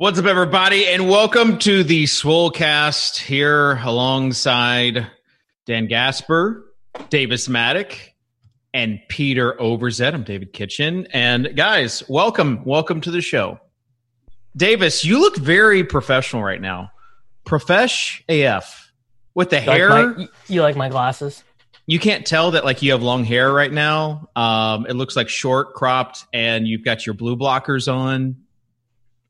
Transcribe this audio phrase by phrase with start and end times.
[0.00, 5.06] What's up, everybody, and welcome to the Swolecast here alongside
[5.66, 6.64] Dan Gaspar,
[7.10, 7.98] Davis Mattek,
[8.72, 10.14] and Peter Overzet.
[10.14, 11.06] I'm David Kitchen.
[11.12, 13.60] And guys, welcome, welcome to the show.
[14.56, 16.92] Davis, you look very professional right now.
[17.44, 18.90] Profesh AF.
[19.34, 21.44] With the You like hair, my- you like my glasses?
[21.86, 24.30] you can't tell that like you have long hair right now.
[24.34, 28.36] Um, it looks like short cropped, and you've got your blue blockers on.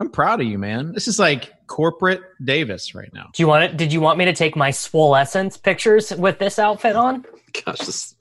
[0.00, 0.92] I'm proud of you, man.
[0.92, 3.30] This is like corporate Davis right now.
[3.34, 3.77] Do you want it?
[3.77, 7.24] Did you want me to take my swolescence pictures with this outfit on?
[7.64, 8.14] Gosh, this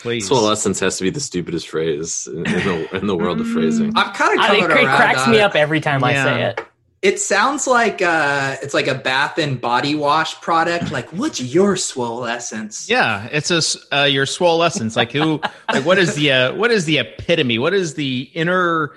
[0.00, 0.28] Please.
[0.28, 3.92] Swolescence has to be the stupidest phrase in, in the in the world of phrasing.
[3.96, 5.42] I've kind of I, it, coming it cracks me it.
[5.42, 6.60] up every time I say it.
[7.02, 10.90] It sounds like uh, it's like a bath and body wash product.
[10.90, 12.88] Like, what's your swole essence?
[12.88, 14.96] Yeah, it's a s- uh, your swole essence.
[14.96, 15.40] Like who?
[15.72, 17.58] like what is the uh, what is the epitome?
[17.58, 18.92] What is the inner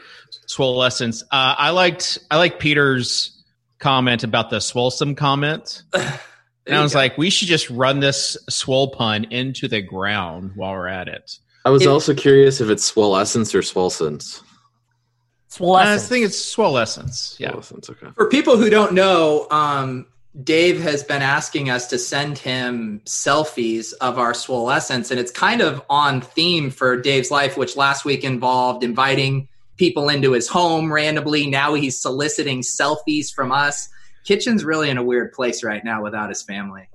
[0.47, 1.23] swole essence?
[1.23, 3.43] Uh, I liked I like Peter's
[3.79, 5.83] comment about the swolesome comment.
[6.65, 6.99] And I was go.
[6.99, 11.37] like, we should just run this swole pun into the ground while we're at it.
[11.65, 14.39] I was It- also curious if it's swolescence or swolescence.
[15.61, 17.35] I think it's swole essence.
[17.37, 17.51] Yeah.
[17.51, 18.07] Swolescence, okay.
[18.15, 20.05] for people who don't know, um,
[20.41, 25.31] Dave has been asking us to send him selfies of our swole essence, and it's
[25.31, 30.47] kind of on theme for Dave's life, which last week involved inviting people into his
[30.47, 31.47] home randomly.
[31.47, 33.89] Now he's soliciting selfies from us.
[34.25, 36.87] Kitchen's really in a weird place right now without his family.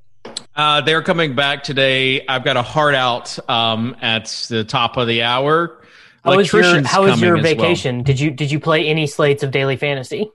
[0.56, 2.24] Uh, they're coming back today.
[2.26, 5.82] I've got a heart out um, at the top of the hour.
[6.24, 7.54] how was your How was your as well.
[7.54, 8.02] vacation?
[8.02, 10.30] Did you Did you play any slates of daily fantasy?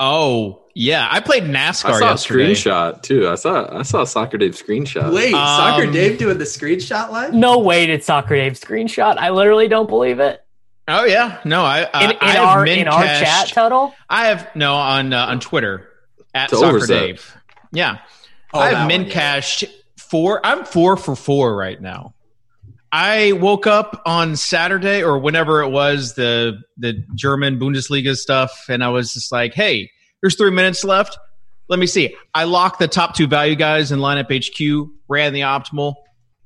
[0.00, 1.90] Oh yeah, I played NASCAR.
[1.90, 2.44] I saw yesterday.
[2.44, 3.28] a screenshot too.
[3.28, 5.12] I saw I saw Soccer Dave screenshot.
[5.12, 7.32] Wait, Um, Soccer Dave doing the screenshot live?
[7.34, 9.16] No way did Soccer Dave screenshot.
[9.16, 10.44] I literally don't believe it.
[10.88, 13.94] Oh yeah, no, I I, In, in I have our in our chat tunnel.
[14.10, 15.88] I have no on uh, on Twitter
[16.34, 16.88] at To Soccer Overzet.
[16.88, 17.36] Dave.
[17.72, 17.98] Yeah,
[18.52, 19.12] Oh, I have one, min yeah.
[19.12, 19.64] cashed
[19.96, 20.44] four.
[20.44, 22.14] I'm four for four right now.
[22.90, 28.82] I woke up on Saturday or whenever it was the the German Bundesliga stuff, and
[28.84, 29.90] I was just like, "Hey,
[30.20, 31.16] there's three minutes left.
[31.68, 35.40] Let me see." I locked the top two value guys in lineup HQ, ran the
[35.42, 35.94] optimal,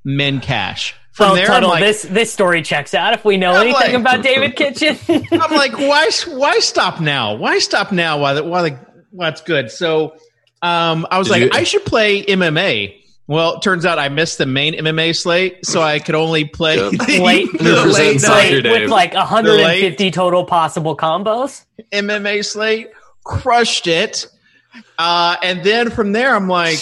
[0.05, 0.95] min cash.
[1.17, 3.15] From oh, there, Tuttle, I'm like, this this story checks out.
[3.15, 4.99] If we know I'm anything like- about David Kitchen,
[5.33, 6.11] I'm like, why?
[6.29, 7.35] Why stop now?
[7.37, 8.19] Why stop now?
[8.19, 8.35] Why?
[8.35, 8.69] the- Why?
[8.69, 8.79] The,
[9.13, 9.71] why it's good.
[9.71, 10.15] So,
[10.61, 13.01] um, I was Did like, you- I should play MMA.
[13.29, 16.77] Well, it turns out I missed the main MMA slate, so I could only play
[16.77, 16.91] Yep.
[17.07, 21.65] the, Late- the late night Slate with like 150 total possible combos.
[21.93, 22.89] MMA slate.
[23.25, 24.27] Crushed it,
[24.99, 26.79] uh, and then from there, I'm like,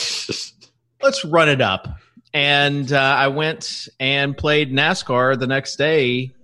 [1.02, 1.86] let's run it up.
[2.34, 6.34] And uh, I went and played NASCAR the next day,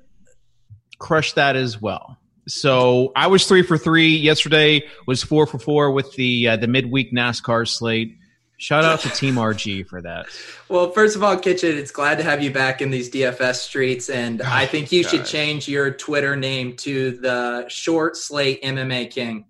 [0.99, 2.17] crushed that as well.
[2.47, 4.87] So I was three for three yesterday.
[5.06, 8.17] Was four for four with the uh, the midweek NASCAR slate.
[8.56, 10.27] Shout out to Team RG for that.
[10.69, 14.11] Well, first of all, Kitchen, it's glad to have you back in these DFS streets,
[14.11, 19.47] and I think you should change your Twitter name to the Short Slate MMA King.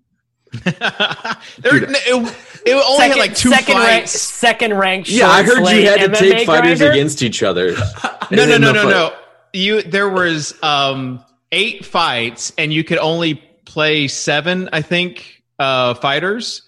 [0.63, 2.35] there, it,
[2.65, 4.11] it only had like two second rank, fights.
[4.21, 5.09] second ranked.
[5.09, 6.91] yeah, I heard you had to MMA take fighters grinder.
[6.91, 7.75] against each other.
[8.31, 8.89] No, no, In no, no, fight.
[8.91, 9.13] no.
[9.51, 13.35] You there was um eight fights, and you could only
[13.65, 16.61] play seven, I think, uh fighters.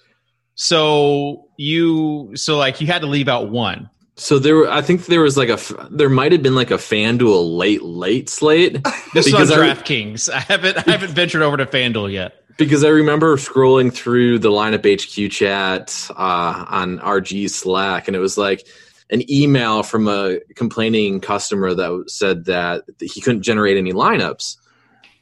[0.55, 3.89] So you, so like you had to leave out one.
[4.15, 5.57] So there, were, I think there was like a
[5.89, 8.73] there might have been like a FanDuel late, late slate
[9.13, 10.29] This Because is on I- DraftKings.
[10.29, 12.42] I haven't, I haven't ventured over to FanDuel yet.
[12.57, 18.19] Because I remember scrolling through the lineup HQ chat uh, on RG Slack, and it
[18.19, 18.65] was like
[19.09, 24.57] an email from a complaining customer that said that he couldn't generate any lineups,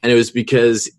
[0.02, 0.90] and it was because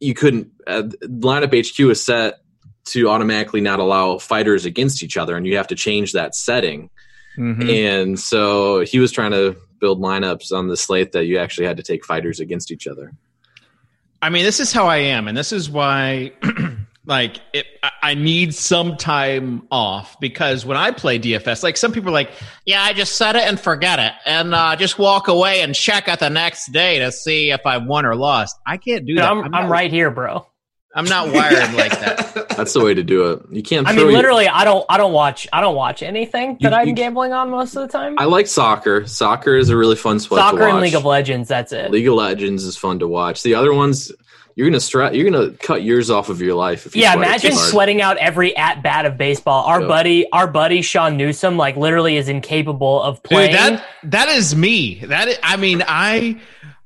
[0.00, 0.48] you couldn't.
[0.66, 2.38] Uh, lineup HQ is set
[2.84, 6.90] to automatically not allow fighters against each other, and you have to change that setting.
[7.38, 7.70] Mhm.
[7.70, 11.76] And so he was trying to build lineups on the slate that you actually had
[11.76, 13.12] to take fighters against each other.
[14.22, 16.32] I mean, this is how I am, and this is why,
[17.06, 17.66] like, it,
[18.02, 22.30] I- need some time off because when I play DFS, like, some people are like,
[22.64, 26.06] "Yeah, I just set it and forget it, and uh, just walk away and check
[26.06, 29.28] it the next day to see if I won or lost." I can't do that.
[29.28, 30.46] I'm, I'm, not, right here, bro.
[30.94, 32.48] I'm not wired like that.
[32.56, 33.42] That's the way to do it.
[33.50, 33.86] You can't.
[33.86, 36.72] I throw mean, your- literally, I don't, I don't watch, I don't watch anything that
[36.72, 38.18] You- I'm you- gambling on most of the time.
[38.18, 39.06] I like soccer.
[39.06, 40.70] Soccer is a really fun sport to Soccer watch.
[40.72, 41.48] and League of Legends.
[41.48, 41.90] That's it.
[41.90, 43.42] League of Legends is fun to watch.
[43.42, 44.12] The other ones,
[44.54, 47.26] you're gonna stra- You're gonna cut years off of your life if you Yeah, sweat
[47.26, 49.64] imagine sweating out every at bat of baseball.
[49.64, 49.88] Our Yep.
[49.88, 53.52] buddy, our buddy Sean Newsom, like literally is incapable of Dude, playing.
[53.52, 55.00] that that is me.
[55.06, 56.36] That is, I mean, I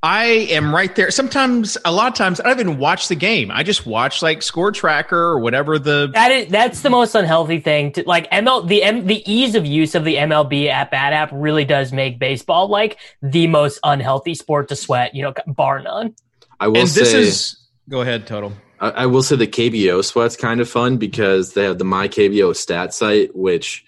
[0.07, 1.11] I am right there.
[1.11, 3.51] Sometimes, a lot of times, I don't even watch the game.
[3.51, 6.09] I just watch like score tracker or whatever the.
[6.13, 7.91] That is that's the most unhealthy thing.
[7.91, 11.31] To, like ML, the M, the ease of use of the MLB app, bad app
[11.33, 15.13] really does make baseball like the most unhealthy sport to sweat.
[15.13, 16.15] You know, bar none.
[16.61, 17.57] I will And say, this is.
[17.89, 18.53] Go ahead, Tuttle.
[18.79, 22.07] I, I will say the KBO sweat's kind of fun because they have the My
[22.07, 23.85] KBO stat site, which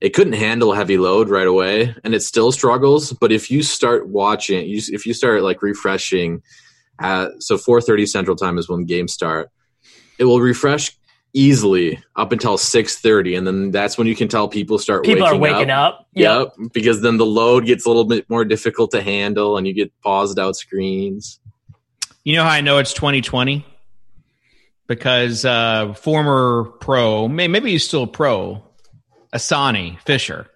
[0.00, 3.12] it couldn't handle heavy load right away, and it still struggles.
[3.12, 6.42] But if you start watching, you, if you start like refreshing,
[6.98, 9.50] at, so 4:30 Central Time is when games start.
[10.18, 10.96] It will refresh
[11.32, 15.36] easily up until 6:30, and then that's when you can tell people start People waking
[15.36, 16.06] are waking up.
[16.14, 16.52] Yep.
[16.58, 19.72] Yep, because then the load gets a little bit more difficult to handle, and you
[19.72, 21.40] get paused out screens.
[22.24, 23.64] You know how I know it's 2020?
[24.88, 28.62] Because uh, former pro, maybe he's still a pro,
[29.36, 30.48] Assani Fisher,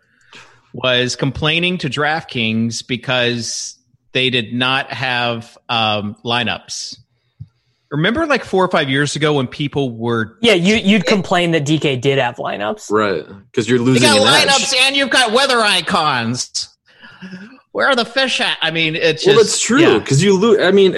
[0.72, 3.78] was complaining to DraftKings because
[4.12, 6.96] they did not have um, lineups.
[7.90, 11.64] Remember, like four or five years ago, when people were Yeah, you you'd complain that
[11.64, 12.90] DK did have lineups.
[12.90, 14.48] Right, because you're you losing got an edge.
[14.48, 16.68] lineups and you've got weather icons.
[17.72, 18.58] Where are the fish at?
[18.62, 19.98] I mean, it's just well, that's true yeah.
[19.98, 20.60] because you lose.
[20.60, 20.94] I mean,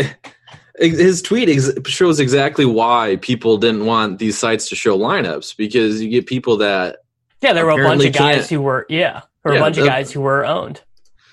[0.76, 6.02] his tweet ex- shows exactly why people didn't want these sites to show lineups because
[6.02, 7.01] you get people that
[7.42, 9.62] Yeah, there were a bunch of guys can't- who were yeah, there were Yeah, a
[9.64, 10.80] bunch of guys who were owned,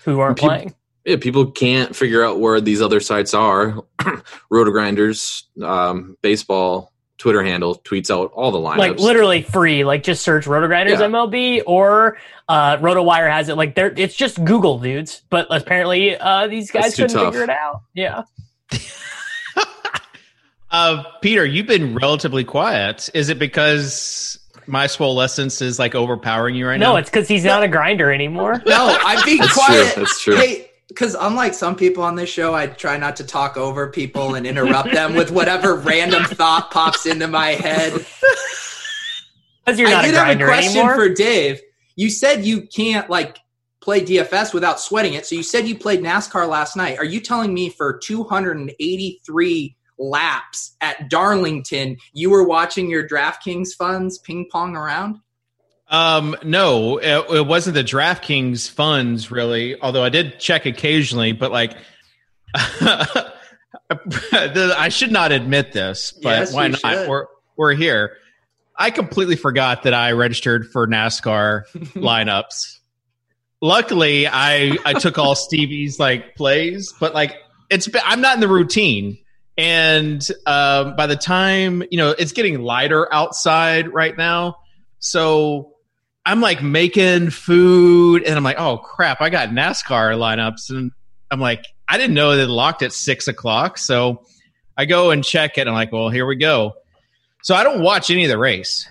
[0.06, 0.74] who weren't Peop- playing.
[1.06, 3.84] yeah, people can't figure out where these other sites are.
[4.50, 8.78] Roto Grinders, um, baseball Twitter handle tweets out all the lineups.
[8.78, 9.84] Like literally free.
[9.84, 11.08] Like just search RotoGrinders Yeah.
[11.08, 12.18] MLB or
[12.48, 13.56] uh, RotoWire has it.
[13.58, 15.22] Like there, it's just Google dudes.
[15.30, 17.34] But apparently, uh, these guys couldn't tough.
[17.34, 17.82] figure it out.
[17.94, 18.24] Yeah.
[20.72, 23.10] Uh, Peter, you've been relatively quiet.
[23.16, 24.39] Is it because
[24.70, 26.92] my swole essence is like overpowering you right no, now?
[26.94, 28.62] No, it's because he's not a grinder anymore.
[28.70, 29.94] No, I'm being That's quiet.
[29.94, 30.04] true.
[30.04, 30.36] That's true.
[30.36, 34.36] Hey, because unlike some people on this show, I try not to talk over people
[34.36, 37.94] and interrupt them with whatever random thought pops into my head.
[39.66, 40.96] Because you're not I a did have a question anymore.
[40.96, 41.62] for Dave.
[41.96, 43.40] You said you can't like
[43.82, 45.26] play DFS without sweating it.
[45.26, 46.98] So you said you played NASCAR last night.
[46.98, 54.18] Are you telling me for 283 laps at Darlington, you were watching your DraftKings funds
[54.18, 55.18] ping pong around?
[55.90, 59.80] Um, no, it, it wasn't the DraftKings funds really.
[59.82, 61.76] Although I did check occasionally, but like,
[62.54, 63.34] the,
[64.78, 66.80] I should not admit this, but Yes, why not?
[66.80, 67.10] should.
[67.10, 67.26] We're
[67.58, 68.16] we're here.
[68.78, 71.64] I completely forgot that I registered for NASCAR
[71.96, 72.78] lineups.
[73.62, 77.36] Luckily, I I took all Stevie's like plays, but like
[77.70, 79.18] it's been, I'm not in the routine.
[79.60, 84.56] And um, by the time you know, it's getting lighter outside right now,
[85.00, 85.74] so
[86.26, 90.94] I'm like making food, and I'm like, oh crap, I got NASCAR lineups, and
[91.30, 94.24] I'm like, I didn't know they locked at six o'clock, so
[94.78, 95.62] I go and check it.
[95.62, 96.76] And I'm like, well, here we go.
[97.44, 98.88] So I don't watch any of the race,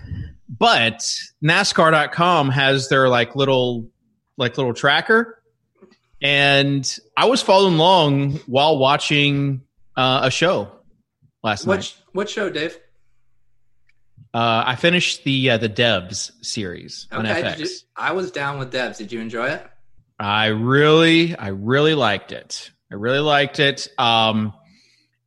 [0.47, 0.99] but
[1.43, 3.89] NASCAR.com has their like little
[4.37, 5.41] like little tracker,
[6.21, 9.61] and I was following along while watching
[9.99, 10.71] uh, a show
[11.43, 11.75] last night.
[11.77, 12.77] What what show, Dave?
[14.33, 17.57] Uh, I finished the uh, the Devs series on Okay, FX.
[17.57, 18.97] did you, I was down with Devs.
[18.97, 19.65] Did you enjoy it?
[20.19, 22.71] I really, I really liked it.
[22.91, 23.87] I really liked it.
[23.97, 24.53] Um,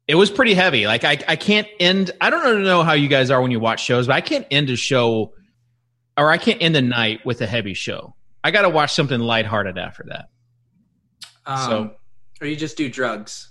[0.07, 0.87] it was pretty heavy.
[0.87, 2.11] Like I, I can't end.
[2.21, 4.71] I don't know how you guys are when you watch shows, but I can't end
[4.71, 5.33] a show,
[6.17, 8.15] or I can't end the night with a heavy show.
[8.45, 10.29] I got to watch something lighthearted after that.
[11.47, 11.95] Um, So-
[12.41, 13.49] or you just do drugs?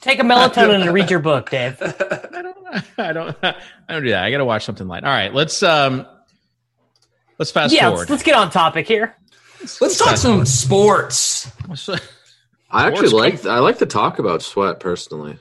[0.00, 1.76] Take a melatonin and read your book, Dave.
[1.80, 2.56] I don't.
[2.98, 3.36] I don't.
[3.42, 3.54] I
[3.88, 4.24] don't do that.
[4.24, 5.04] I got to watch something light.
[5.04, 6.06] All right, let's um,
[7.38, 8.00] let's fast yeah, forward.
[8.00, 9.16] let's, let's get on topic here.
[9.80, 11.50] Let's talk some sports.
[12.70, 15.38] I actually Sports like I like to talk about sweat personally.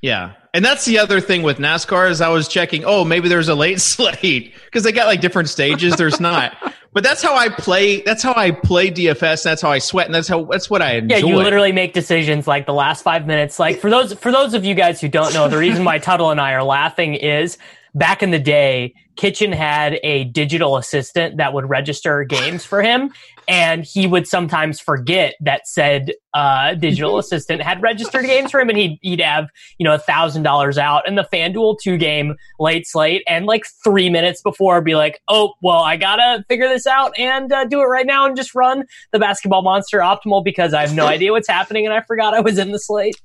[0.00, 0.34] Yeah.
[0.54, 3.54] And that's the other thing with NASCAR is I was checking, oh, maybe there's a
[3.54, 5.96] late slate because they got like different stages.
[5.96, 6.56] There's not.
[6.92, 8.00] But that's how I play.
[8.00, 9.44] That's how I play DFS.
[9.44, 10.06] That's how I sweat.
[10.06, 11.16] And that's how, that's what I enjoy.
[11.16, 13.58] Yeah, you literally make decisions like the last five minutes.
[13.58, 16.30] Like for those for those of you guys who don't know, the reason why Tuttle
[16.30, 17.58] and I are laughing is
[17.98, 23.12] back in the day, Kitchen had a digital assistant that would register games for him,
[23.48, 28.68] and he would sometimes forget that said uh, digital assistant had registered games for him,
[28.68, 32.36] and he'd he'd have you know a thousand dollars out in the FanDuel two game
[32.60, 36.86] late slate, and like three minutes before, be like, oh well, I gotta figure this
[36.86, 40.72] out and uh, do it right now and just run the basketball monster optimal because
[40.72, 43.20] I have no idea what's happening and I forgot I was in the slate.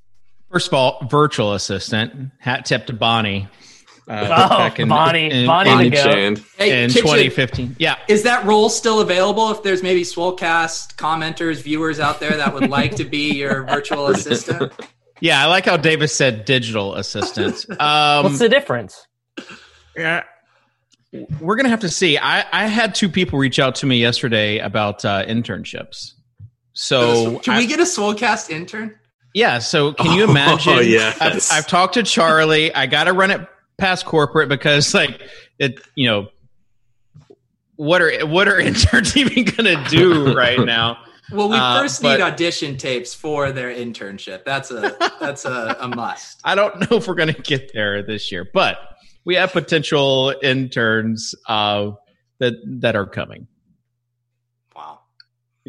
[0.52, 3.48] First of all, virtual assistant, hat tip to Bonnie.
[4.08, 6.04] Uh, Oh, back in- Bonnie- in- Bonnie in- the Bonnie goat.
[6.14, 6.44] Chand.
[6.58, 7.76] Hey, in Kitchen, 2015.
[7.80, 9.50] Yeah, is that role still available?
[9.52, 14.08] If there's maybe Swolecast commenters, viewers out there that would like to be your virtual
[14.08, 14.74] assistant,
[15.22, 15.42] yeah.
[15.42, 17.66] I like how Davis said digital assistant.
[17.80, 19.08] Um, What's the difference?
[19.96, 20.24] Yeah.
[21.40, 22.18] We're gonna have to see.
[22.18, 26.14] I, I had two people reach out to me yesterday about uh, internships.
[26.74, 28.96] So can I- we get a Swolecast intern?
[29.36, 29.60] yeah.
[29.60, 30.80] So can you Oh, imagine?
[30.90, 31.22] yes.
[31.22, 32.74] I've, I've talked to Charlie.
[32.74, 33.48] I got to run it
[33.84, 35.22] past corporate because like
[35.60, 35.80] it.
[35.96, 36.28] You know,
[37.76, 41.00] what are what are interns even gonna do right now?
[41.32, 44.44] Well, we Uh, first but- need audition tapes for their internship.
[44.46, 46.40] That's a that's a, a must.
[46.44, 48.78] I don't know if we're gonna get there this year, but
[49.26, 51.92] we have potential interns uh,
[52.40, 53.48] that that are coming.
[54.76, 55.00] Wow.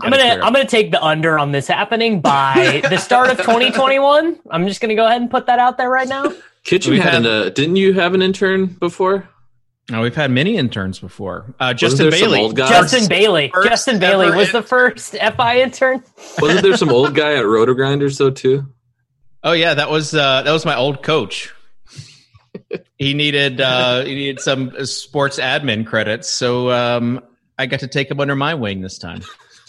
[0.03, 0.43] I'm gonna clear.
[0.43, 4.41] I'm gonna take the under on this happening by the start of 2021.
[4.51, 6.33] I'm just gonna go ahead and put that out there right now.
[6.65, 7.47] Kitchen We've had had- an.
[7.47, 9.29] Uh, didn't you have an intern before?
[9.91, 11.55] No, we've had many interns before.
[11.61, 12.41] Uh, Justin there some Bailey.
[12.41, 12.69] old guy?
[12.71, 13.51] Justin Bailey.
[13.53, 16.03] first Justin Bailey was in- the first FI intern.
[16.41, 18.67] Wasn't there some old guy at Roto Grinders though too?
[19.43, 21.53] Oh yeah, that was uh, that was my old coach.
[22.97, 27.21] he needed uh, he needed some sports admin credits, so um,
[27.59, 29.21] I got to take him under my wing this time.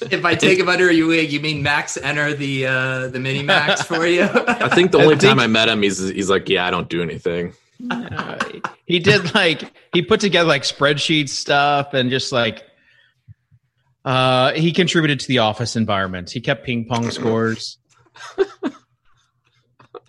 [0.01, 3.43] If I take him under your wing, you mean Max enter the uh, the mini
[3.43, 4.23] Max for you?
[4.23, 6.71] I think the I only think- time I met him, he's he's like, yeah, I
[6.71, 7.53] don't do anything.
[7.89, 8.37] Uh,
[8.85, 12.63] he did like he put together like spreadsheet stuff and just like
[14.03, 16.29] uh, he contributed to the office environment.
[16.29, 17.77] He kept ping pong scores.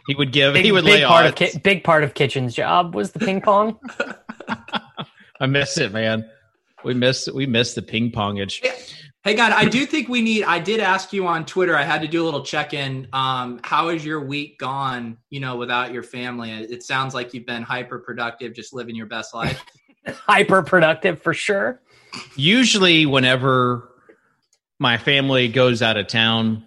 [0.06, 0.54] he would give.
[0.54, 1.40] Big, he would big lay part odds.
[1.42, 3.78] of Ki- big part of Kitchen's job was the ping pong.
[5.40, 6.28] I miss it, man.
[6.84, 8.62] We miss we miss the ping pongage.
[9.26, 10.44] Hey, God, I do think we need.
[10.44, 11.76] I did ask you on Twitter.
[11.76, 13.08] I had to do a little check in.
[13.12, 15.16] Um, how has your week gone?
[15.30, 18.94] You know, without your family, it it sounds like you've been hyper productive, just living
[18.94, 19.64] your best life.
[20.06, 21.80] Hyper productive for sure.
[22.36, 23.90] Usually, whenever
[24.78, 26.64] my family goes out of town,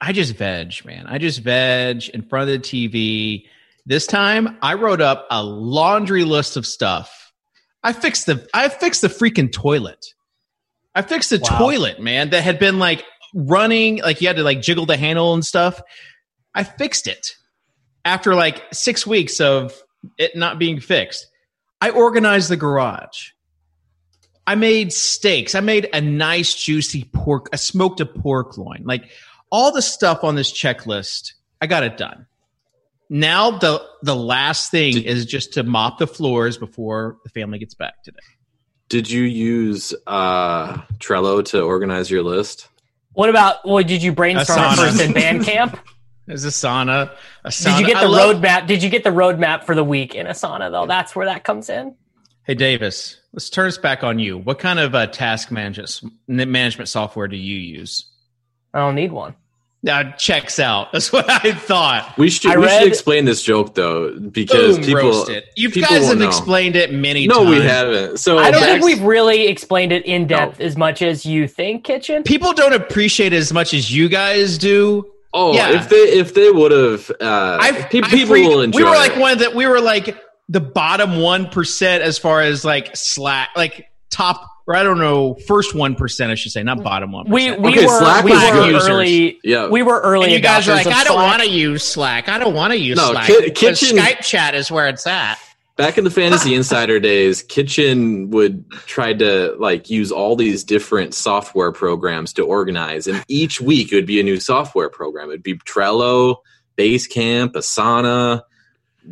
[0.00, 1.06] I just veg, man.
[1.06, 3.44] I just veg in front of the TV.
[3.84, 7.34] This time, I wrote up a laundry list of stuff.
[7.82, 10.14] I fixed the I fixed the freaking toilet.
[10.94, 11.58] I fixed the Wow.
[11.58, 13.04] toilet, man, that had been like
[13.34, 15.80] running, like you had to like jiggle the handle and stuff.
[16.54, 17.34] I fixed it
[18.04, 19.80] after like six weeks of
[20.18, 21.26] it not being fixed.
[21.80, 23.30] I organized the garage.
[24.46, 25.54] I made steaks.
[25.54, 27.48] I made a nice juicy pork.
[27.52, 28.82] I smoked a pork loin.
[28.84, 29.10] Like
[29.52, 32.26] all the stuff on this checklist, I got it done.
[33.10, 37.74] Now the the last thing is just to mop the floors before the family gets
[37.74, 38.18] back today.
[38.88, 42.68] Did you use uh, Trello to organize your list?
[43.12, 44.76] What about what did you brainstorm Asana.
[44.76, 45.78] first in Basecamp?
[46.26, 47.10] There's Asana.
[47.44, 47.76] Asana.
[47.76, 48.66] Did you get the love- roadmap?
[48.66, 50.86] Did you get the roadmap for the week in Asana though?
[50.86, 51.96] That's where that comes in.
[52.44, 54.38] Hey Davis, let's turn this back on you.
[54.38, 58.06] What kind of uh, task management management software do you use?
[58.72, 59.34] I don't need one.
[59.82, 60.90] Now checks out.
[60.92, 62.18] That's what I thought.
[62.18, 65.44] We should I we read- should explain this joke though because Boom, people roasted.
[65.56, 66.26] You people guys have know.
[66.26, 67.50] explained it many no times.
[67.50, 68.16] we haven't.
[68.18, 71.46] So I don't Max- think we've really explained it in depth as much as you
[71.46, 72.24] think, Kitchen.
[72.24, 75.06] People don't appreciate it as much as you guys do.
[75.32, 75.76] Oh, Yeah.
[75.80, 78.78] if they if they would have, uh, I, pe- I people freak- will enjoy.
[78.78, 79.20] We were like it.
[79.20, 80.18] one that we were like
[80.48, 85.34] the bottom one percent as far as like Slack, like top or I don't know,
[85.46, 87.28] first one percent I should say, not bottom one.
[87.28, 88.38] We we Okay, were Slack we were
[88.70, 88.82] good.
[88.90, 89.40] early.
[89.42, 89.68] Yeah.
[89.68, 90.24] we were early.
[90.26, 92.28] and you guys are like, I don't want to use Slack.
[92.28, 93.26] I don't want to use No, Slack.
[93.26, 95.38] Ki- Kitchen- Skype chat is where it's at.
[95.76, 101.14] back in the fantasy insider days kitchen would try to like use all these different
[101.14, 105.42] software programs to organize and each week it would be a new software program it'd
[105.42, 106.36] be trello
[106.76, 108.42] basecamp asana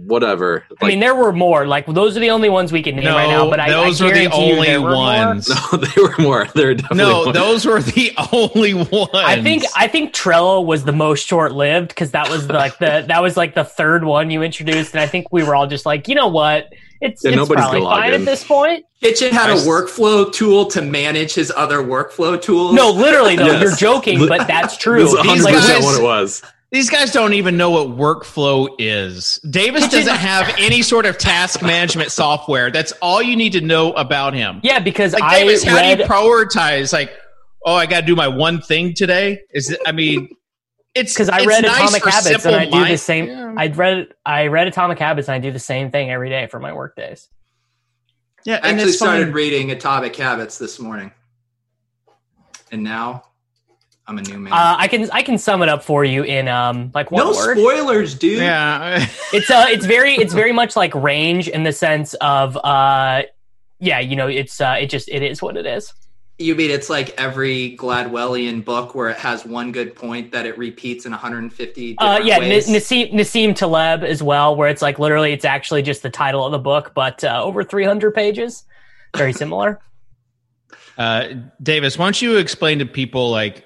[0.05, 1.67] whatever I mean, there were more.
[1.67, 3.49] Like those are the only ones we can name No, right now.
[3.51, 4.97] But I, those I are the you only there were more.
[5.05, 5.49] ones.
[5.73, 7.33] no they were more there were definitely No, more.
[7.33, 9.09] those were the only ones.
[9.15, 13.05] I think I think Trello was the most short lived because that was like the
[13.09, 15.87] that was like the third one you introduced, and I think we were all just
[15.87, 16.69] like, you know what,
[17.01, 18.21] it's, Yeah, it's nobody's probably gonna fine in.
[18.21, 18.85] at this point.
[19.03, 22.75] Kitchen had a workflow tool to manage his other workflow tools.
[22.75, 23.63] No, literally though, Yes.
[23.63, 25.05] you're joking, but that's true.
[25.05, 28.69] is 100% He's like, guys- what it was These guys don't even know what workflow
[28.79, 29.39] is.
[29.49, 32.71] Davis doesn't have any sort of task management software.
[32.73, 34.61] That's all you need to know about him.
[34.65, 36.93] yeah, because Like I Davis, how read do you prioritize?
[36.93, 37.13] Like,
[37.65, 39.41] oh, I got to do my one thing today.
[39.55, 39.81] Is it?
[39.87, 40.29] I mean,
[40.95, 43.27] it's because I it's read nice Atomic Habits and I do the same.
[43.29, 43.55] Yeah.
[43.57, 46.59] I read I read Atomic Habits and I do the same thing every day for
[46.59, 47.29] my work days.
[48.45, 49.33] Yeah, I and actually started fine.
[49.35, 51.13] reading Atomic Habits this morning,
[52.73, 53.23] and now
[54.09, 54.53] I'm a new man.
[54.53, 57.33] Uh, I can I can sum it up for you in um like one no
[57.33, 57.59] word.
[57.59, 58.39] spoilers, dude.
[58.39, 59.07] Yeah.
[59.33, 63.23] It's uh it's very it's very much like range in the sense of uh
[63.81, 65.93] yeah you know it's uh it just it is what it is.
[66.39, 70.57] You mean it's like every Gladwellian book where it has one good point that it
[70.57, 72.69] repeats in 150 Uh yeah ways?
[72.69, 76.45] N- Nassim Nassim Taleb as well where it's like literally it's actually just the title
[76.47, 78.65] of the book but uh, over 300 pages.
[79.17, 79.81] Very similar.
[80.99, 83.66] Uh, Davis, why don't you explain to people like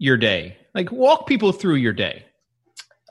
[0.00, 0.56] your day?
[0.74, 2.24] Like walk people through your day.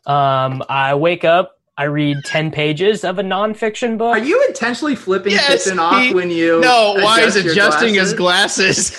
[0.05, 4.17] Um I wake up I read 10 pages of a nonfiction book.
[4.17, 6.59] Are you intentionally flipping Yes, Kitchen off he- when you?
[6.59, 8.97] No, why is adjust your adjusting his glasses?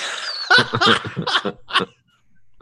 [0.48, 1.56] glasses?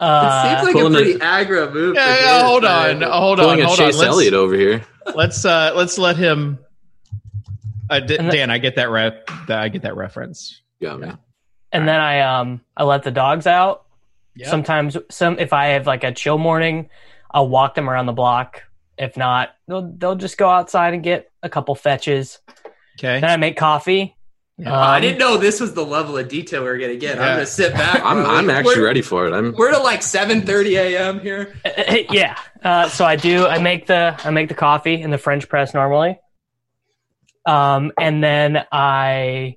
[0.01, 1.97] Uh, it seems like a Pulling a- aggro move.
[1.97, 3.03] yeah, for yeah, hold right?
[3.03, 3.87] on, hold on, Pulling a hold on.
[3.87, 4.85] Chase Let's, Elliott over here.
[5.17, 6.61] let's uh let's let him.
[7.91, 9.15] Uh, D- And the- Dan, I get that ref.
[9.49, 10.63] that- I get that reference.
[10.81, 11.11] Got me.
[11.73, 13.87] and then I um I let the dogs out.
[14.39, 14.49] Yeah.
[14.51, 16.89] Sometimes some if I have like a chill morning,
[17.31, 18.63] I'll walk them around the block.
[18.97, 22.39] If not, they'll they'll just go outside and get a couple fetches.
[22.99, 23.21] Okay.
[23.21, 24.15] Then I make coffee.
[24.57, 24.73] Yeah.
[24.73, 27.17] Um, I didn't know this was the level of detail we are gonna get.
[27.17, 27.23] Yeah.
[27.23, 28.01] I'm gonna sit back.
[28.05, 28.25] I'm.
[28.27, 29.33] I'm actually We're- ready for it.
[29.33, 31.21] I'm We're to like 7:30 a.m.
[31.21, 31.55] here.
[32.11, 32.37] yeah.
[32.63, 33.47] Uh, so I do.
[33.47, 36.19] I make the I make the coffee in the French press normally.
[37.47, 39.57] Um, and then I,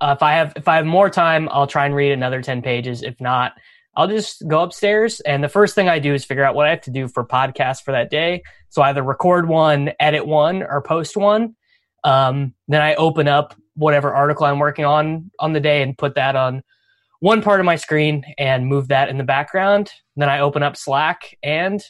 [0.00, 2.62] uh, if I have if I have more time, I'll try and read another ten
[2.62, 3.02] pages.
[3.02, 3.52] If not,
[3.96, 5.20] I'll just go upstairs.
[5.20, 7.26] And the first thing I do is figure out what I have to do for
[7.26, 8.42] podcast for that day.
[8.68, 11.56] So either record one, edit one, or post one.
[12.04, 16.14] Um, then I open up whatever article I'm working on on the day and put
[16.14, 16.62] that on
[17.20, 19.90] one part of my screen and move that in the background.
[20.16, 21.82] Then I open up Slack and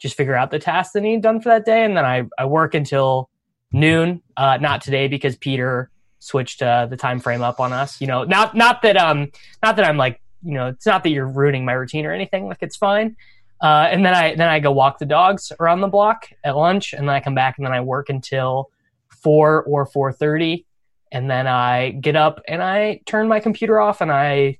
[0.00, 1.84] just figure out the tasks that need done for that day.
[1.84, 3.30] And then I, I work until
[3.72, 4.20] noon.
[4.36, 8.00] Uh, not today because Peter switched uh, the time frame up on us.
[8.00, 9.30] You know, not not that um
[9.62, 12.46] not that I'm like you know it's not that you're ruining my routine or anything.
[12.46, 13.16] Like it's fine.
[13.60, 16.92] Uh, and then I then I go walk the dogs around the block at lunch,
[16.92, 18.70] and then I come back and then I work until
[19.08, 20.66] four or four thirty,
[21.10, 24.58] and then I get up and I turn my computer off and I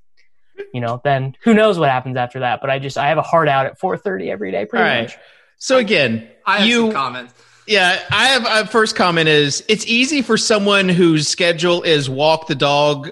[0.72, 2.60] you know, then who knows what happens after that.
[2.60, 4.88] But I just I have a hard out at four thirty every day, pretty All
[4.88, 5.02] right.
[5.02, 5.16] much.
[5.58, 7.34] So again, I have you some comments.
[7.66, 12.49] Yeah, I have a first comment is it's easy for someone whose schedule is walk
[12.49, 13.10] the dog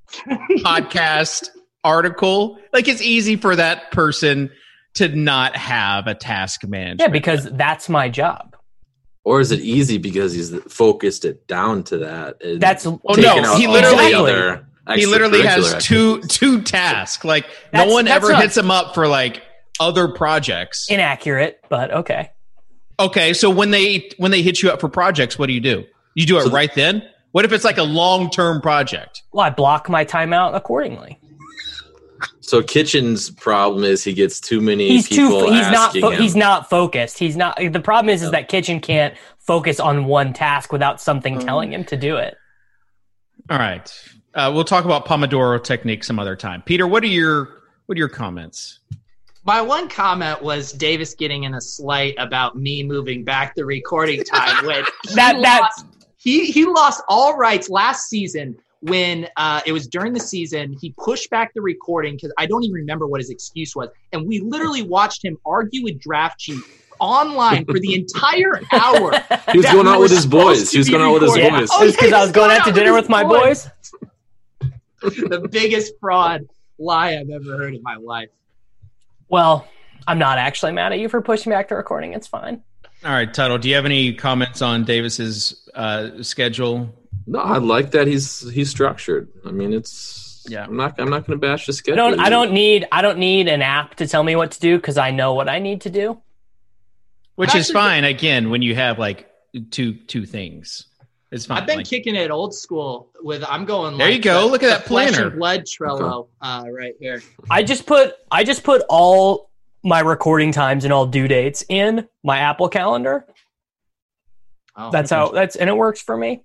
[0.28, 1.50] podcast
[1.84, 2.58] article.
[2.72, 4.50] Like it's easy for that person
[4.94, 7.00] to not have a task management.
[7.00, 8.56] Yeah, because that's my job.
[9.24, 12.36] or is it easy because he's focused it down to that?
[12.58, 14.66] That's Oh, no, he literally- other
[14.96, 16.38] he literally has two activities.
[16.38, 17.24] two tasks.
[17.24, 19.40] Like no one ever not- hits him up for like
[19.78, 20.90] other projects.
[20.90, 22.30] inaccurate, but okay.
[23.00, 25.84] Okay, so when they when they hit you up for projects, what do you do?
[26.14, 27.02] You do it So- right then?
[27.30, 29.22] What if it's like a long term project?
[29.32, 31.18] Well, I block my time out accordingly.
[32.42, 35.52] So Kitchen's problem is he gets too many He's people too.
[35.52, 35.74] He's not.
[35.88, 36.20] asking Fo- him.
[36.22, 37.18] he's not focused.
[37.18, 37.56] He's not.
[37.56, 41.44] The problem is, is that Kitchen can't focus on one task without something Mm.
[41.44, 42.36] telling him to do it.
[43.48, 43.90] All right.
[44.34, 46.62] Uh, we'll talk about Pomodoro technique some other time.
[46.62, 48.80] Peter, what are your what are your comments?
[49.44, 54.22] My one comment was Davis getting in a slight about me moving back the recording
[54.24, 59.60] time when he That- that- lost, he he lost all rights last season when uh,
[59.64, 60.76] it was during the season.
[60.80, 64.26] He pushed back the recording because I don't even remember what his excuse was, and
[64.26, 69.12] we literally watched him argue with Draft Chief online for the entire hour.
[69.52, 70.70] He was going out with his boys.
[70.70, 71.60] He was going out with his recording.
[71.60, 71.68] boys.
[71.72, 73.68] Oh, It's because yeah, I was going going out to dinner with with my his
[74.60, 74.70] boys.
[75.28, 76.46] the biggest fraud
[76.78, 78.28] lie I've ever heard in my life.
[79.28, 79.66] Well,
[80.06, 82.12] I'm not actually mad at you for pushing back the recording.
[82.12, 82.62] It's fine.
[83.04, 86.94] All right, Tuttle, do you have any comments on Davis's uh, schedule?
[87.26, 89.28] No, I like that he's he's structured.
[89.46, 90.64] I mean, it's Yeah.
[90.64, 91.96] I'm not I'm not going to bash the I schedule.
[92.10, 92.20] don't.
[92.20, 92.86] I don't need.
[92.90, 95.48] I don't need an app to tell me what to do because I know what
[95.48, 96.20] I need to do.
[97.36, 99.30] Which I've is fine again when you have like
[99.70, 100.86] two two things.
[101.30, 101.58] It's fine.
[101.62, 103.96] I've been Like, kicking it old school with I'm going.
[103.96, 104.40] There like you go.
[104.40, 105.30] the- Look at that planner.
[105.30, 107.22] blood Trello uh, right here.
[107.50, 108.14] I just put.
[108.30, 109.48] I just put all
[109.82, 113.26] my recording times and all due dates in my Apple Calendar.
[114.76, 115.28] Oh, That's how.
[115.30, 116.42] That's and it works for me.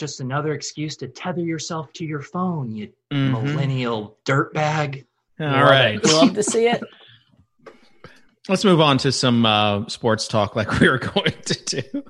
[0.00, 3.32] Just another excuse to tether yourself to your phone, you mhm.
[3.32, 5.04] millennial dirtbag.
[5.38, 5.94] All Love right.
[5.96, 6.04] it.
[6.04, 6.82] We love to see it.
[8.48, 12.04] Let's move on to some uh, sports talk like we were going to do.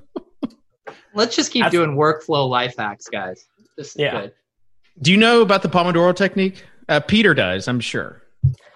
[1.13, 3.45] Let's just keep That's- doing workflow life hacks, guys.
[3.75, 4.21] This is Yeah.
[4.21, 4.33] good.
[5.01, 6.63] Do you know about the Pomodoro technique?
[6.87, 8.21] Uh, Peter does, I'm sure.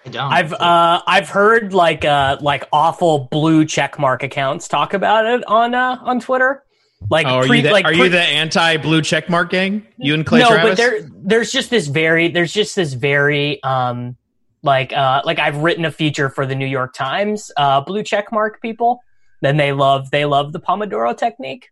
[0.04, 0.30] I don't.
[0.30, 5.74] I've uh I've heard like uh like awful blue checkmark accounts talk about it on
[5.74, 6.65] uh on Twitter.
[7.10, 9.86] Like Oh, are pre- you the, like are pre- you the anti blue checkmark gang?
[9.98, 10.70] You and Clay no, Travis?
[10.70, 14.16] but there there's just this very there's just this very um
[14.62, 18.60] Like, uh, like I've written a feature for the New York Times, uh, blue checkmark
[18.60, 19.00] people.
[19.42, 21.68] Then they love they love the Pomodoro technique.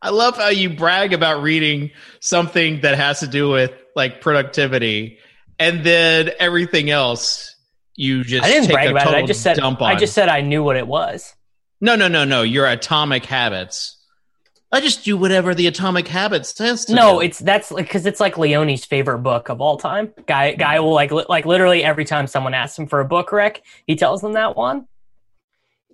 [0.00, 5.18] I love how you brag about reading something that has to do with like productivity,
[5.60, 7.54] and then everything else
[7.94, 9.14] you just I didn't brag about it.
[9.14, 11.34] I just said I just said I knew what it was.
[11.82, 12.40] No, no, no, no.
[12.42, 13.98] Your atomic habits.
[14.74, 17.26] I just do whatever the atomic habits says to No, do.
[17.26, 20.14] it's that's like because it's like Leone's favorite book of all time.
[20.26, 23.32] Guy guy will like li- like literally every time someone asks him for a book
[23.32, 24.86] rec, he tells them that one.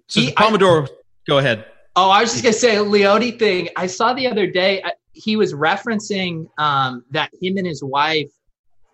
[0.06, 0.20] so.
[0.20, 0.88] He- the Pomodoro.
[1.26, 1.64] go ahead.
[1.96, 3.68] Oh, I was just gonna say a Leone thing.
[3.74, 4.80] I saw the other day.
[4.82, 8.30] uh, He was referencing um, that him and his wife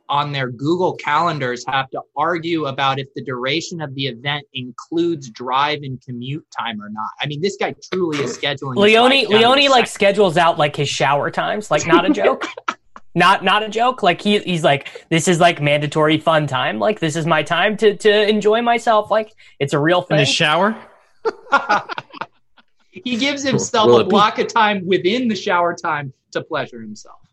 [0.09, 5.31] on their Google calendars have to argue about if the duration of the event includes
[5.31, 7.11] drive and commute time or not.
[7.21, 8.75] I mean, this guy truly is scheduling.
[8.75, 12.05] his Leone life down to Leone like schedules out like his shower times, like not
[12.05, 12.47] a joke.
[13.15, 14.03] not not a joke.
[14.03, 16.79] Like he he's like this is like mandatory fun time.
[16.79, 19.11] Like this is my time to to enjoy myself.
[19.11, 20.77] Like it's a real In the shower.
[22.91, 27.24] he gives himself a block of time within the shower time to pleasure himself.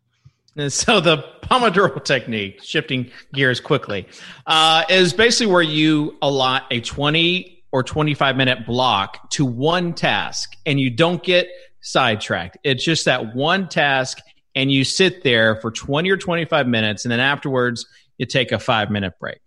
[0.56, 4.08] And So the Pomodoro technique, shifting gears quickly,
[4.48, 10.56] uh, is basically where you allot a 20 or 25 minute block to one task
[10.66, 11.48] and you don't get
[11.82, 12.58] sidetracked.
[12.64, 14.20] It's just that one task
[14.56, 17.86] and you sit there for 20 or 25 minutes and then afterwards
[18.18, 19.40] you take a five minute break.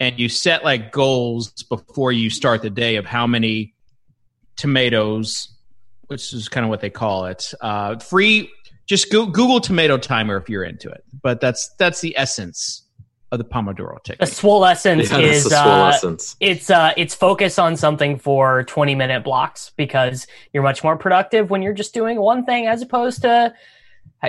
[0.00, 3.74] And you set like goals before you start the day of how many
[4.54, 5.48] tomatoes,
[6.06, 8.48] which is kind of what they call it, uh, free
[8.88, 11.04] just go, Google tomato timer if you're into it.
[11.22, 12.82] But that's that's the essence
[13.30, 14.28] of the Pomodoro The technique.
[14.30, 16.34] swole essence Yeah, is the swole uh, essence.
[16.40, 21.50] it's uh it's focus on something for 20 minute blocks because you're much more productive
[21.50, 23.52] when you're just doing one thing as opposed to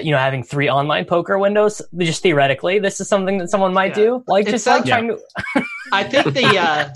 [0.04, 3.96] you know having three online poker windows just theoretically this is something that someone might
[3.98, 4.04] Yeah.
[4.04, 5.08] do like It just like sounds- trying
[5.56, 6.90] to I think the uh,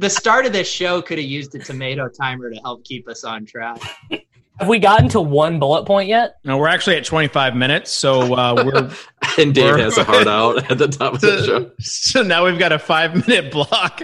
[0.00, 3.22] the start of this show could have used a tomato timer to help keep us
[3.22, 3.78] on track.
[4.60, 8.34] Have we gotten to one bullet point yet No, we're actually at 25 minutes, so
[8.34, 8.90] uh, we're
[9.38, 11.70] And Dave We're- has a heart out at the top of the show.
[11.80, 14.02] so now we've got a five minute block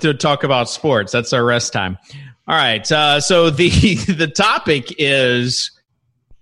[0.00, 1.12] to talk about sports.
[1.12, 1.96] That's our rest time.
[2.48, 2.90] All right.
[2.90, 5.70] Uh, so the the topic is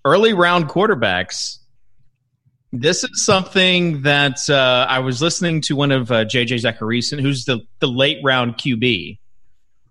[0.04, 1.58] early round quarterbacks.
[2.72, 7.44] This is something that uh, I was listening to one of uh, JJ Zachariason, who's
[7.44, 9.18] the, the late round QB,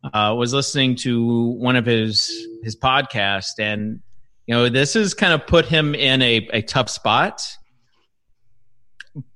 [0.03, 3.99] uh, was listening to one of his his podcast, and
[4.47, 7.41] you know this has kind of put him in a, a tough spot.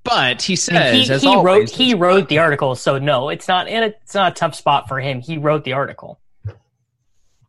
[0.04, 3.48] But he And says, he, he always, wrote he wrote the article so no it's
[3.48, 6.20] not and it's not a tough spot for him he wrote the article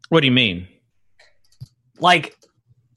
[0.08, 0.66] What do you mean?
[2.00, 2.35] like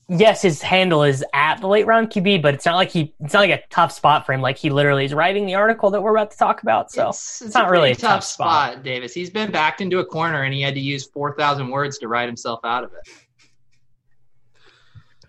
[0.09, 3.33] yes his handle is at the late round qb but it's not like he it's
[3.33, 6.01] not like a tough spot for him like he literally is writing the article that
[6.01, 8.83] we're about to talk about so it's, it's not a really a tough spot.
[8.83, 9.13] Davis.
[9.13, 12.07] He's been backed into a corner and he had to use four thousand words to
[12.07, 13.09] write himself out of it.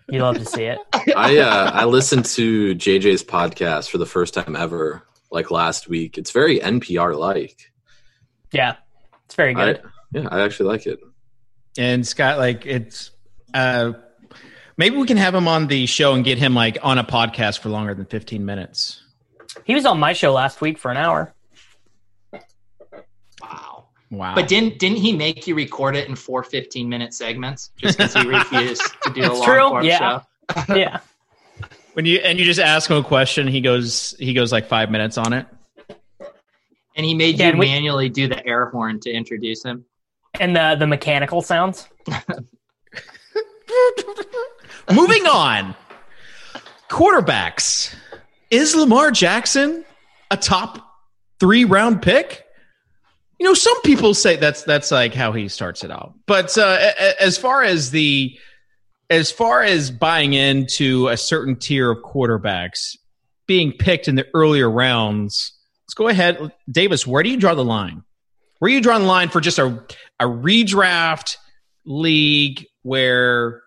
[0.09, 0.79] you love to see it
[1.15, 6.17] I uh, I listened to JJ's podcast for the first time ever, like last week.
[6.17, 7.71] It's very NPR like.
[8.51, 8.75] Yeah,
[9.25, 9.81] it's very I, good.
[10.11, 10.99] yeah, I actually like it.
[11.77, 13.11] And Scott, like it's
[13.53, 13.93] uh
[14.81, 17.59] maybe we can have him on the show and get him like on a podcast
[17.59, 19.03] for longer than 15 minutes.
[19.63, 21.31] he was on my show last week for an hour.
[23.43, 23.89] Wow.
[24.09, 24.33] Wow.
[24.33, 28.15] But didn't didn't he make you record it in four 15 minute segments just because
[28.15, 29.99] he refused to do a long true, form yeah.
[29.99, 30.23] show?
[30.75, 30.99] yeah,
[31.93, 34.89] when you and you just ask him a question, he goes he goes like 5
[34.89, 35.45] minutes on it.
[36.97, 39.85] And he made Yeah, you we- manually do the air horn to introduce him.
[40.39, 41.87] and the the mechanical sounds.
[44.93, 45.75] Moving on.
[46.89, 47.95] Quarterbacks.
[48.49, 49.85] Is Lamar Jackson
[50.29, 50.85] a top
[51.39, 52.45] 3 round pick?
[53.39, 56.13] You know, some people say that's that's like how he starts it out.
[56.27, 58.37] But uh, as far as the
[59.09, 62.97] as far as buying into a certain tier of quarterbacks
[63.47, 65.53] being picked in the earlier rounds,
[65.85, 67.07] let's go ahead, Davis.
[67.07, 68.03] Where do you draw the line?
[68.59, 69.83] Where do you draw the line for just a
[70.19, 71.37] a redraft
[71.83, 73.60] league where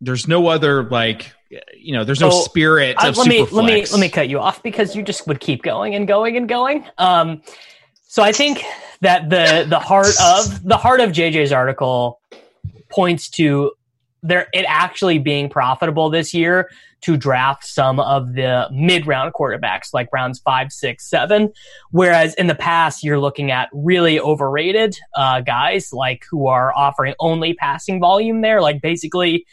[0.00, 1.32] there's no other like
[1.76, 4.28] you know there's no So, spirit Uh, of let me let me let me cut
[4.28, 6.84] you off because you just would keep going and going and going.
[6.98, 7.42] Um,
[8.02, 8.64] so I think
[9.00, 12.20] that the the heart of the heart of JJ's article
[12.90, 13.72] points to
[14.22, 16.70] there it actually being profitable this year
[17.02, 21.52] to draft some of the mid round quarterbacks like rounds five, six, seven.
[21.90, 27.14] Whereas in the past, you're looking at really overrated uh, guys like who are offering
[27.20, 28.62] only passing volume there.
[28.62, 29.44] Like basically,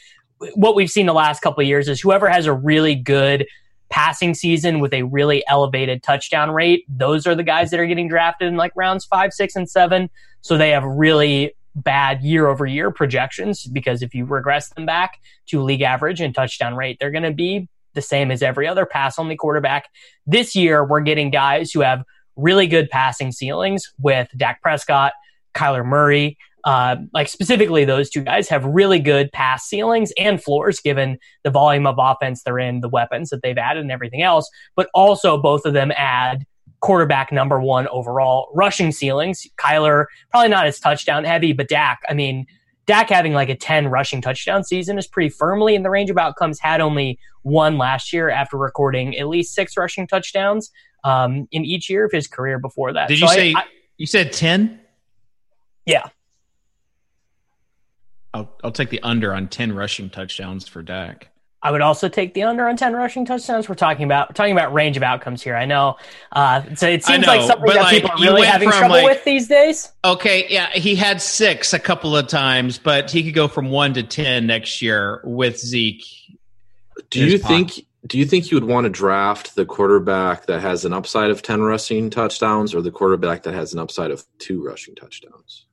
[0.55, 3.45] what we've seen the last couple of years is whoever has a really good
[3.89, 8.07] passing season with a really elevated touchdown rate, those are the guys that are getting
[8.07, 10.09] drafted in like rounds five, six, and seven.
[10.41, 15.19] So they have really bad year over year projections because if you regress them back
[15.47, 18.85] to league average and touchdown rate, they're going to be the same as every other
[18.85, 19.89] pass only quarterback.
[20.25, 22.03] This year, we're getting guys who have
[22.35, 25.13] really good passing ceilings with Dak Prescott,
[25.53, 26.37] Kyler Murray.
[26.63, 31.49] Uh, like specifically, those two guys have really good pass ceilings and floors given the
[31.49, 34.49] volume of offense they're in, the weapons that they've added, and everything else.
[34.75, 36.45] But also, both of them add
[36.81, 39.45] quarterback number one overall rushing ceilings.
[39.57, 42.45] Kyler, probably not as touchdown heavy, but Dak, I mean,
[42.87, 46.17] Dak having like a 10 rushing touchdown season is pretty firmly in the range of
[46.17, 46.59] outcomes.
[46.59, 50.71] Had only one last year after recording at least six rushing touchdowns
[51.03, 53.07] um, in each year of his career before that.
[53.07, 53.63] Did so you say I,
[53.97, 54.79] you said 10?
[55.85, 56.07] Yeah.
[58.33, 61.31] I'll, I'll take the under on 10 rushing touchdowns for Dak.
[61.63, 63.69] I would also take the under on 10 rushing touchdowns.
[63.69, 65.55] We're talking about we're talking about range of outcomes here.
[65.55, 65.97] I know.
[66.31, 69.05] Uh, so it seems know, like something that like, people are really having trouble like,
[69.05, 69.91] with these days.
[70.03, 73.93] Okay, yeah, he had six a couple of times, but he could go from one
[73.93, 76.03] to 10 next year with Zeke.
[77.11, 80.83] Do you think do you think you would want to draft the quarterback that has
[80.85, 84.63] an upside of 10 rushing touchdowns or the quarterback that has an upside of two
[84.65, 85.67] rushing touchdowns?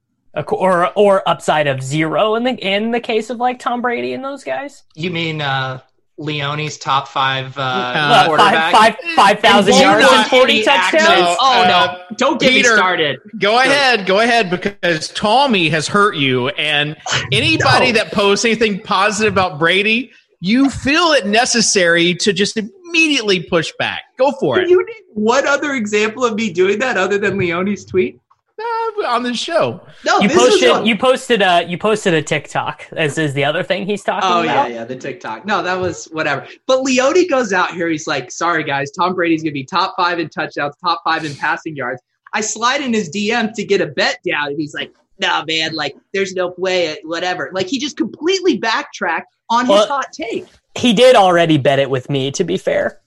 [0.49, 4.25] Or or upside of zero in the in the case of like Tom Brady and
[4.25, 4.85] those guys.
[4.95, 5.81] You mean uh,
[6.19, 8.73] Leone's top five uh, uh, quarterback?
[8.73, 11.37] Five, five, five thousand yards and forty touchdowns.
[11.41, 11.75] oh no!
[11.75, 13.21] Uh, Don't get Peter, me started.
[13.39, 16.97] Go ahead, go ahead, because Tommy has hurt you, and
[17.33, 17.99] anybody no.
[17.99, 24.03] that posts anything positive about Brady, you feel it necessary to just immediately push back.
[24.19, 24.69] Go for it.
[24.69, 28.21] You need one other example of me doing that other than Leone's tweet?
[28.59, 29.87] On the show.
[30.05, 32.89] No, you posted a, you posted a you posted a TikTok.
[32.91, 34.67] This is the other thing he's talking oh, about.
[34.67, 35.47] Oh yeah, yeah, the TikTok.
[35.47, 36.47] No, that was whatever.
[36.67, 37.89] But Leone goes out here.
[37.89, 41.35] He's like, "Sorry guys, Tom Brady's gonna be top five in touchdowns, top five in
[41.35, 44.93] passing yards." I slide in his DM to get a bet down, and he's like,
[45.21, 50.13] "No, man, like, there's no way, whatever." Like, he just completely backtracked on his hot
[50.13, 50.47] take.
[50.75, 52.31] He did already bet it with me.
[52.33, 53.01] To be fair,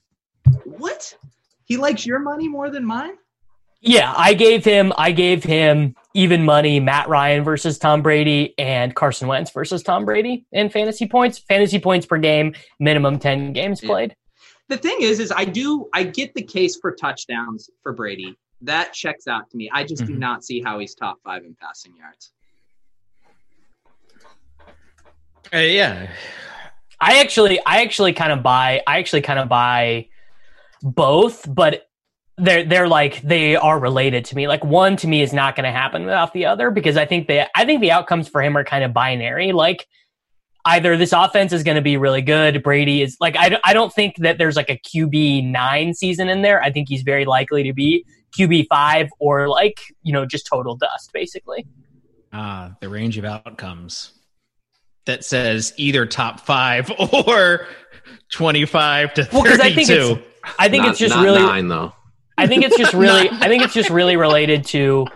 [0.63, 1.15] what?
[1.65, 3.13] He likes your money more than mine.
[3.81, 8.95] Yeah, I gave him I gave him even money Matt Ryan versus Tom Brady and
[8.95, 11.39] Carson Wentz versus Tom Brady in fantasy points.
[11.39, 14.15] Fantasy points per game, minimum 10 games played.
[14.67, 18.37] The thing is is I do I get the case for touchdowns for Brady.
[18.61, 19.67] That checks out to me.
[19.73, 20.13] I just mm-hmm.
[20.13, 22.33] do not see how he's top 5 in passing yards.
[25.51, 26.11] Uh, yeah.
[26.99, 30.09] I actually I actually kind of buy I actually kind of buy
[30.83, 31.87] both, but
[32.41, 34.47] they're they're like they are related to me.
[34.47, 37.27] Like one to me is not going to happen without the other because I think
[37.27, 39.51] the I think the outcomes for him are kind of binary.
[39.51, 39.87] Like
[40.65, 43.93] either this offense is going to be really good, Brady is like I I don't
[43.93, 46.61] think that there's like a QB nine season in there.
[46.61, 48.05] I think he's very likely to be
[48.37, 51.67] QB five or like you know just total dust basically.
[52.33, 54.13] Ah, the range of outcomes
[55.05, 56.91] that says either top five
[57.27, 57.67] or
[58.31, 59.43] twenty five to thirty two.
[59.43, 60.21] Well, I think it's,
[60.57, 61.93] I think not, it's just really nine though.
[62.41, 65.07] I think it's just really I think it's just really related to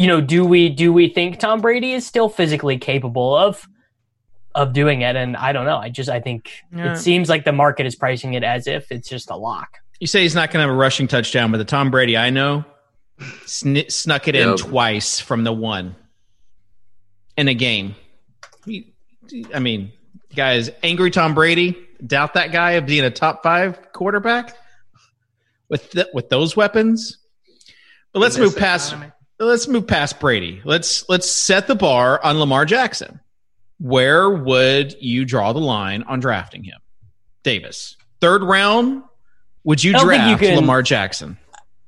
[0.00, 3.68] you know, do we do we think Tom Brady is still physically capable of
[4.54, 5.14] of doing it?
[5.14, 5.76] And I don't know.
[5.76, 6.94] I just I think yeah.
[6.94, 9.76] it seems like the market is pricing it as if it's just a lock.
[9.98, 12.30] You say he's not going to have a rushing touchdown, but the Tom Brady I
[12.30, 12.64] know
[13.44, 15.94] sn- snuck it in twice from the one
[17.36, 17.94] in a game.
[18.64, 18.94] He,
[19.52, 19.92] I mean,
[20.34, 21.76] guys, angry Tom Brady.
[22.06, 24.56] Doubt that guy of being a top five quarterback
[25.70, 27.18] with the, with those weapons.
[28.12, 29.12] But let's move past economy.
[29.38, 30.60] let's move past Brady.
[30.64, 33.20] Let's let's set the bar on Lamar Jackson.
[33.78, 36.78] Where would you draw the line on drafting him?
[37.44, 37.96] Davis.
[38.20, 39.04] Third round,
[39.64, 41.38] would you draft you can, Lamar Jackson?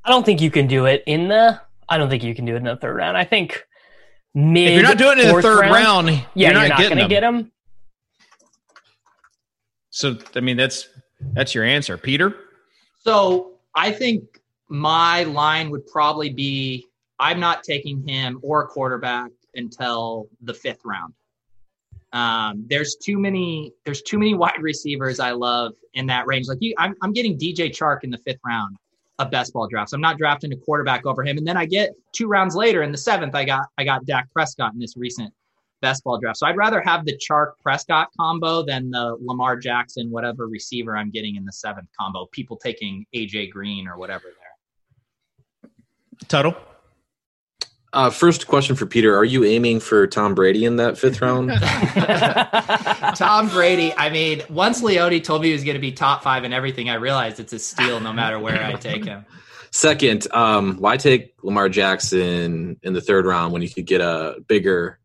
[0.04, 2.54] I don't think you can do it in the I don't think you can do
[2.54, 3.16] it in the third round.
[3.16, 3.66] I think
[4.34, 6.78] mid If you're not doing it in the third round, round yeah, you're not, you're
[6.78, 7.50] not going to get him.
[9.90, 10.88] So I mean that's
[11.34, 12.34] that's your answer, Peter.
[13.00, 16.86] So I think my line would probably be
[17.18, 21.14] I'm not taking him or a quarterback until the fifth round.
[22.12, 23.72] Um, there's too many.
[23.84, 26.48] There's too many wide receivers I love in that range.
[26.48, 28.76] Like you, I'm, I'm getting DJ Chark in the fifth round
[29.18, 29.92] of best ball drafts.
[29.92, 31.38] I'm not drafting a quarterback over him.
[31.38, 34.30] And then I get two rounds later in the seventh, I got I got Dak
[34.32, 35.32] Prescott in this recent
[35.82, 36.38] best ball draft.
[36.38, 41.10] So I'd rather have the Chark Prescott combo than the Lamar Jackson, whatever receiver I'm
[41.10, 42.26] getting in the seventh combo.
[42.32, 45.70] People taking AJ Green or whatever there.
[46.28, 46.56] Tuttle?
[47.92, 51.50] Uh, first question for Peter: Are you aiming for Tom Brady in that fifth round?
[53.16, 53.92] Tom Brady.
[53.94, 56.88] I mean, once Leone told me he was going to be top five in everything,
[56.88, 59.26] I realized it's a steal no matter where I take him.
[59.72, 64.36] Second, um, why take Lamar Jackson in the third round when you could get a
[64.46, 64.98] bigger,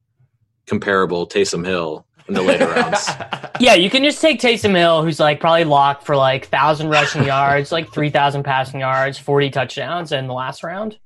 [0.67, 3.10] comparable Taysom Hill in the later rounds?
[3.60, 7.23] Yeah, you can just take Taysom Hill, who's like probably locked for like thousand rushing
[7.25, 10.99] yards, like three thousand passing yards, forty touchdowns in the last round.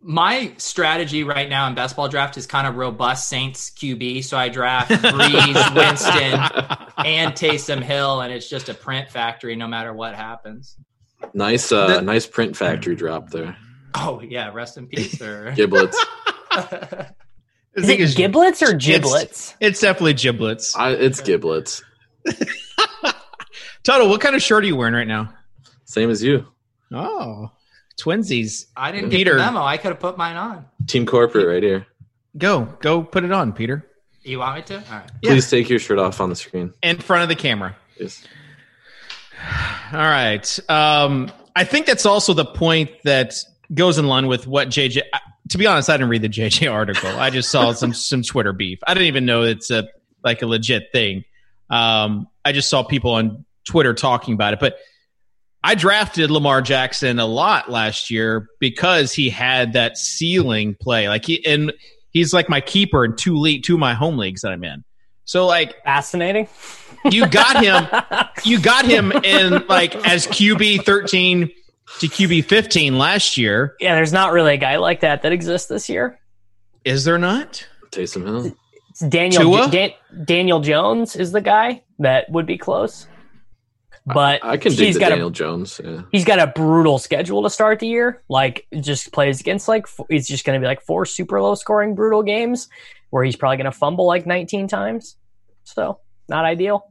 [0.00, 4.24] My strategy right now in best ball draft is kind of robust Saints QB.
[4.24, 6.40] So I draft Brees, Winston,
[7.04, 10.78] and Taysom Hill, and it's just a print factory no matter what happens.
[11.34, 13.58] nice, uh, The- nice print factory drop there.
[13.94, 16.02] Oh yeah, rest in peace, or Giblets.
[17.76, 19.54] I Is it it's- giblets or giblets?
[19.60, 20.76] It's definitely giblets.
[20.76, 21.82] I, it's giblets.
[23.82, 25.32] Toto, what kind of shirt are you wearing right now?
[25.84, 26.46] Same as you.
[26.92, 27.50] Oh,
[28.00, 28.66] twinsies.
[28.76, 29.32] I didn't Peter.
[29.32, 29.62] get the memo.
[29.62, 30.64] I could have put mine on.
[30.86, 31.86] Team corporate right here.
[32.38, 33.86] Go, go, put it on, Peter,
[34.22, 34.76] You want me to?
[34.76, 35.10] All right.
[35.22, 35.30] Yeah.
[35.32, 36.72] Please take your shirt off on the screen.
[36.82, 37.76] in front of the camera.
[38.00, 38.24] Yes.
[39.92, 40.58] All right.
[40.70, 43.34] Um, I think that's also the point that
[43.72, 45.02] goes in line with what JJ.
[45.50, 47.10] To be honest, I didn't read the JJ article.
[47.10, 48.78] I just saw some some Twitter beef.
[48.86, 49.88] I didn't even know it's a
[50.22, 51.24] like a legit thing.
[51.70, 54.60] Um, I just saw people on Twitter talking about it.
[54.60, 54.78] But
[55.62, 61.08] I drafted Lamar Jackson a lot last year because he had that ceiling play.
[61.08, 61.72] Like he and
[62.10, 64.84] he's like my keeper in two league, two of my home leagues that I'm in.
[65.24, 66.48] So like Fascinating.
[67.10, 67.86] you got him
[68.44, 71.50] you got him in like as QB 13
[72.00, 73.74] to QB 15 last year.
[73.80, 76.18] Yeah, there's not really a guy like that that exists this year.
[76.84, 77.66] Is there not?
[77.90, 78.56] Taysom Hill.
[78.90, 79.70] It's Daniel Tua?
[79.70, 79.90] Dan,
[80.24, 83.08] Daniel Jones is the guy that would be close,
[84.06, 85.80] but I can dig he's the got Daniel a Jones.
[85.82, 86.02] Yeah.
[86.12, 88.22] he's got a brutal schedule to start the year.
[88.28, 91.54] Like just plays against like f- it's just going to be like four super low
[91.54, 92.68] scoring brutal games
[93.10, 95.16] where he's probably going to fumble like 19 times.
[95.64, 96.90] So not ideal.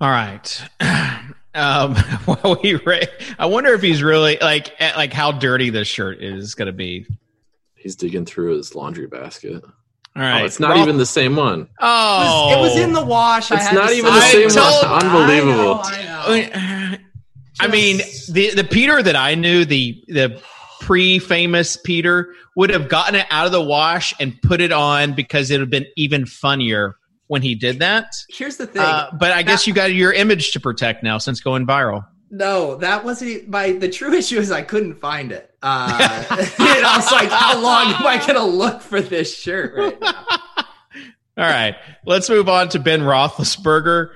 [0.00, 0.62] All right.
[1.54, 2.98] Um, while we ra-
[3.38, 7.06] I wonder if he's really like like how dirty this shirt is going to be.
[7.76, 9.62] He's digging through his laundry basket.
[9.64, 10.42] All right.
[10.42, 11.68] Oh, it's not Well- even the same one.
[11.80, 13.50] Oh, It was in the wash.
[13.50, 14.56] I It's had not even the same it.
[14.56, 15.02] one.
[15.04, 15.80] Unbelievable.
[15.84, 16.96] I know, I know.
[17.60, 17.98] I mean,
[18.30, 20.40] the the Peter that I knew, the the
[20.80, 25.50] pre-famous Peter, would have gotten it out of the wash and put it on because
[25.50, 26.96] it would have been even funnier
[27.34, 28.14] when he did that.
[28.28, 28.80] Here's the thing.
[28.80, 32.06] Uh, but I guess you got your image to protect now since going viral.
[32.30, 33.72] No, that wasn't my.
[33.72, 35.50] The true issue is I couldn't find it.
[35.60, 39.74] Uh, and I was like, how long am I going to look for this shirt
[39.76, 40.24] right now?
[41.36, 41.74] All right,
[42.06, 44.10] let's move on to Ben Roethlisberger.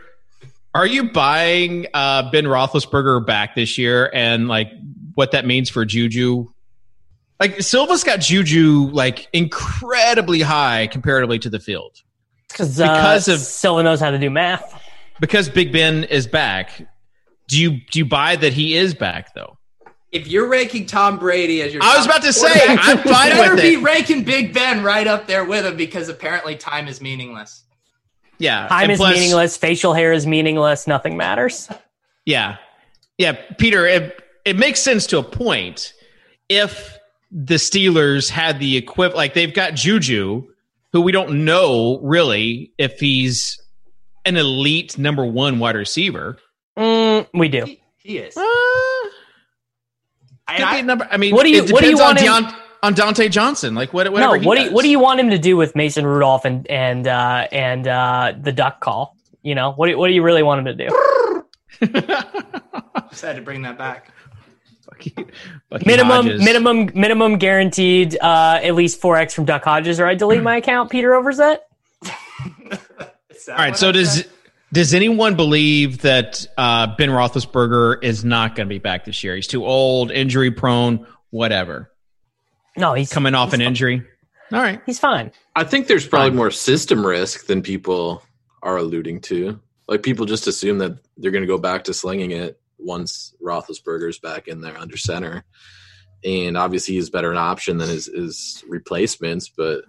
[0.73, 4.71] Are you buying uh, Ben Roethlisberger back this year, and like
[5.15, 6.47] what that means for Juju?
[7.41, 12.01] Like Silva's got Juju like incredibly high comparatively to the field
[12.49, 14.83] Because Because uh, of- Silva knows how to do math.
[15.21, 16.87] because Big Ben is back.
[17.49, 19.57] Do you do you buy that he is back though?
[20.13, 23.31] If you're ranking Tom Brady as your, I was about to say, I'm you fine
[23.31, 23.83] better with be it.
[23.83, 27.65] ranking Big Ben right up there with him because apparently time is meaningless.
[28.39, 29.57] Yeah, Time and is plus- meaningless.
[29.57, 30.87] Facial hair is meaningless.
[30.87, 31.69] Nothing matters.
[32.25, 32.57] Yeah,
[33.17, 33.87] yeah, Peter.
[33.87, 35.95] It it makes sense to a point.
[36.51, 36.99] If
[37.33, 40.47] the Steelers had the equip, like they've got Juju,
[40.93, 43.61] who we don't know really if he's
[44.25, 46.39] an elite number one wide receiver.
[46.79, 47.65] Mm, we do.
[47.65, 48.37] He, he is.
[48.37, 48.43] Uh,
[50.49, 51.09] And could be I- number.
[51.11, 53.29] I mean, What do you- it what do you want on, him- Deont- on Dante
[53.29, 53.75] Johnson?
[53.75, 54.05] Like what?
[54.07, 54.37] No, Whatever.
[54.39, 56.67] he what do you, what do you want him to do with Mason Rudolph and
[56.71, 59.17] and uh, and uh, the duck call?
[59.43, 61.45] You know, what do, what do you really want him to do?
[63.11, 64.13] just had to bring that back.
[64.99, 65.27] Bucky-
[65.71, 66.45] Bucky Minimum, Hodges.
[66.45, 68.19] minimum, minimum guaranteed.
[68.21, 70.91] Uh, at least four x from Duck Hodges, or I delete my account.
[70.91, 71.59] Peter Overzet.
[73.49, 73.77] All right.
[73.77, 74.27] So I does said?
[74.73, 79.35] does anyone believe that uh, Ben Roethlisberger is not going to be back this year?
[79.37, 81.91] He's too old, injury prone, whatever.
[82.77, 84.03] No, he's Coming off an he's- injury.
[84.53, 84.81] All right.
[84.87, 85.31] He's fine.
[85.57, 86.37] I think there's probably Fine.
[86.37, 88.23] more system risk than people
[88.63, 89.61] are alluding to.
[89.89, 94.19] Like people just assume that they're going to go back to slinging it once Roethlisberger's
[94.19, 95.45] back in there under center,
[96.25, 99.49] and obviously he's better an option than his, his replacements.
[99.49, 99.83] But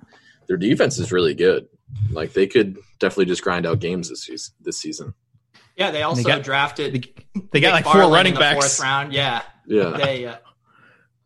[0.48, 1.68] their defense is really good.
[2.12, 4.54] Like they could definitely just grind out games this season.
[4.62, 5.14] This season,
[5.76, 6.94] yeah, they also got- drafted.
[6.94, 7.14] They,
[7.52, 8.78] they got Nick like four running in the backs.
[8.78, 9.42] Fourth round, yeah.
[9.66, 9.92] yeah.
[9.98, 10.36] They, uh,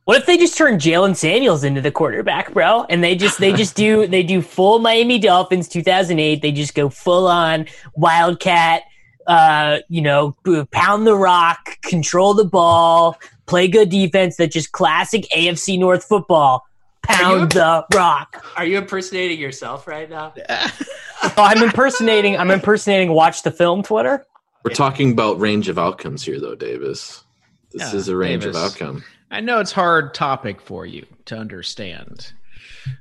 [0.06, 2.84] What if they just turn Jaylen Samuels into the quarterback, bro?
[2.90, 6.42] And they just they just do they do full Miami Dolphins 2008.
[6.42, 7.66] They just go full on
[7.96, 8.84] Wildcat.
[9.28, 10.36] Uh, you know,
[10.72, 14.38] pound the rock, control the ball, play good defense.
[14.38, 16.66] That just classic AFC North football.
[17.04, 18.46] Pound the rock.
[18.56, 20.34] are you impersonating yourself right now?
[21.26, 22.38] Oh, I'm impersonating.
[22.38, 23.14] I'm impersonating.
[23.14, 23.82] Watch the film.
[23.82, 24.26] Twitter.
[24.66, 27.24] We're talking about range of outcomes here, though, Davis.
[27.72, 28.58] This Yeah, is a range Davis.
[28.58, 29.04] of outcome.
[29.32, 32.34] I know it's hard topic for you to understand.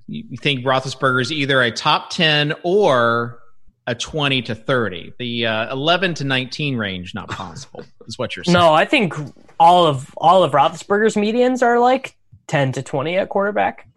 [0.07, 3.41] You you think Roethlisberger is either a top ten or
[3.87, 5.13] a twenty to thirty.
[5.19, 7.85] The uh, eleven to nineteen range not possible.
[8.07, 8.55] is what you're saying.
[8.55, 9.15] No, I think
[9.59, 12.17] all of all of Roethlisberger's medians are like
[12.47, 13.89] ten to twenty at quarterback.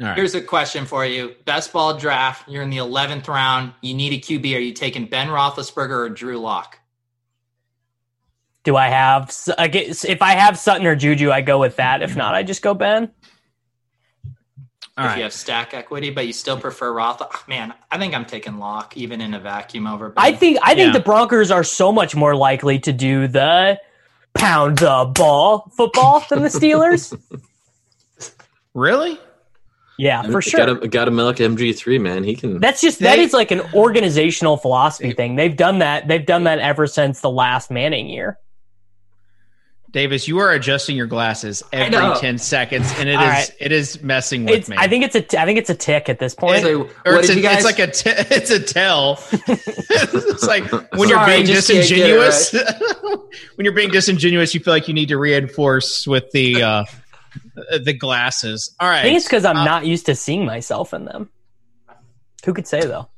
[0.00, 0.16] All right.
[0.16, 2.48] Here's a question for you: Best ball draft.
[2.48, 3.72] You're in the eleventh round.
[3.80, 4.56] You need a QB.
[4.56, 6.78] Are you taking Ben Roethlisberger or Drew Lock?
[8.64, 9.32] Do I have?
[9.56, 12.02] I guess if I have Sutton or Juju, I go with that.
[12.02, 13.12] If not, I just go Ben.
[14.98, 15.16] All if right.
[15.18, 17.20] you have stack equity, but you still prefer Roth.
[17.20, 20.08] ah, Man, I think I'm taking Lock even in a vacuum over.
[20.08, 20.24] Ben.
[20.24, 20.92] I think I think Yeah.
[20.98, 23.78] the Broncos are so much more likely to do the
[24.34, 27.14] pound the ball football than the Steelers.
[28.74, 29.18] Really?
[29.98, 30.66] yeah, for sure.
[30.66, 32.22] Got to got to milk MG3, man.
[32.24, 32.60] He can.
[32.60, 35.36] That's just that They- is like an organizational philosophy thing.
[35.36, 36.06] They've done that.
[36.08, 38.38] They've done that ever since the last Manning year.
[39.96, 43.50] Davis, you are adjusting your glasses every ten seconds, and it is All right.
[43.58, 44.76] it is messing with It's, me.
[44.78, 46.60] I think it's a t- I think it's a tick at this point.
[46.60, 47.56] So, or it's, did a, guys?
[47.56, 49.18] it's like a t- it's a tell.
[49.32, 52.52] it's like when you're being just can't get it disingenuous.
[53.54, 56.84] when you're being disingenuous, you feel like you need to reinforce with the uh,
[57.82, 58.76] the glasses.
[58.78, 58.98] All right.
[58.98, 61.30] I think it's because I'm Uh, not used to seeing myself in them.
[62.44, 63.08] Who could say though?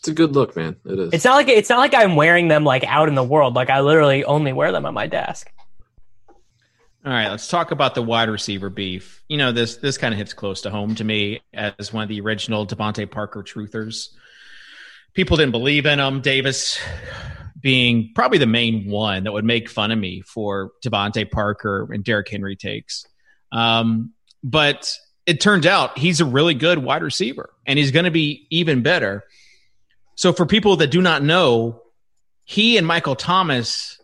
[0.00, 0.76] It's a good look, man.
[0.86, 1.12] It is.
[1.12, 3.54] It's not like it's not like I'm wearing them like out in the world.
[3.54, 5.52] Like I literally only wear them at my desk.
[7.04, 9.22] All right, let's talk about the wide receiver beef.
[9.28, 12.08] You know, this this kind of hits close to home to me as one of
[12.08, 14.08] the original DeVante Parker truthers.
[15.12, 16.22] People didn't believe in him.
[16.22, 16.80] Davis
[17.60, 22.02] being probably the main one that would make fun of me for DeVante Parker and
[22.02, 23.06] Derrick Henry takes.
[23.52, 24.96] Um, but
[25.26, 28.82] it turns out he's a really good wide receiver, and he's going to be even
[28.82, 29.24] better.
[30.20, 31.80] So, for people that do not know,
[32.44, 33.98] he and Michael Thomas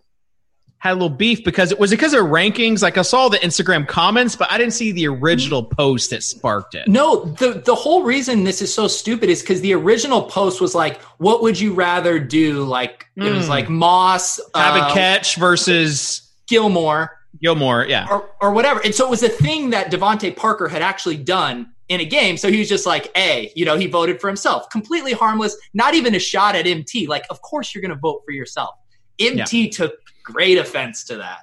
[0.78, 2.80] had a little beef because it was because of rankings.
[2.80, 6.74] Like I saw the Instagram comments, but I didn't see the original post that sparked
[6.74, 6.88] it.
[6.88, 10.74] No, the the whole reason this is so stupid is because the original post was
[10.74, 13.50] like, "What would you rather do?" Like it was Mm.
[13.50, 17.86] like Moss, Have uh, a catch versus Gilmore, Gilmore.
[17.86, 18.06] Yeah.
[18.10, 18.80] or or whatever.
[18.84, 22.36] And so it was a thing that DeVante Parker had actually done in a game.
[22.36, 25.94] So he was just like, "A," you know, he voted for himself, completely harmless, not
[25.94, 27.06] even a shot at MT.
[27.06, 28.74] Like, of course you're going to vote for yourself.
[29.18, 31.40] MT took great offense to that.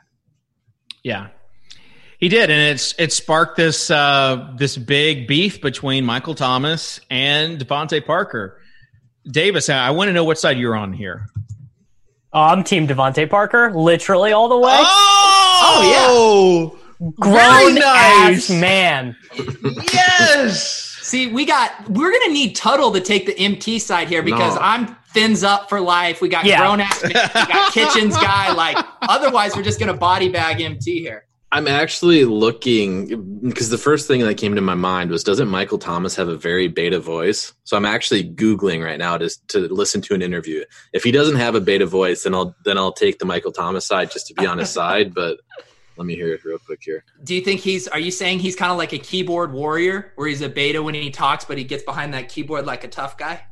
[1.04, 1.28] Yeah.
[2.20, 7.60] He did, and it's it sparked this uh, this big beef between Michael Thomas and
[7.60, 8.62] DeVante Parker.
[9.30, 11.28] Davis, I want to know what side you're on here.
[12.36, 14.74] Oh, I'm Team DeVante Parker, literally all the way.
[14.76, 18.50] Oh, oh Grown very nice.
[18.50, 19.16] ass man.
[19.94, 20.80] yes.
[21.02, 24.62] See, we got we're gonna need Tuttle to take the MT side here because No.
[24.62, 26.22] I'm thins up for life.
[26.22, 26.60] We got Yeah.
[26.60, 28.54] grown ass, we got kitchens guy.
[28.54, 31.26] Like otherwise, we're just gonna body bag MT here.
[31.56, 35.78] I'm actually looking because the first thing that came to my mind was doesn't Michael
[35.78, 37.54] Thomas have a very beta voice?
[37.64, 40.64] So I'm actually googling right now to to listen to an interview.
[40.94, 43.86] If he doesn't have a beta voice, then I'll then I'll take the Michael Thomas
[43.86, 45.14] side just to be on his side.
[45.14, 45.38] But
[45.96, 47.04] let me hear it real quick here.
[47.24, 47.88] Do you think he's?
[47.88, 50.96] Are you saying he's kind of like a keyboard warrior, where he's a beta when
[50.96, 53.44] he talks, but he gets behind that keyboard like a tough guy?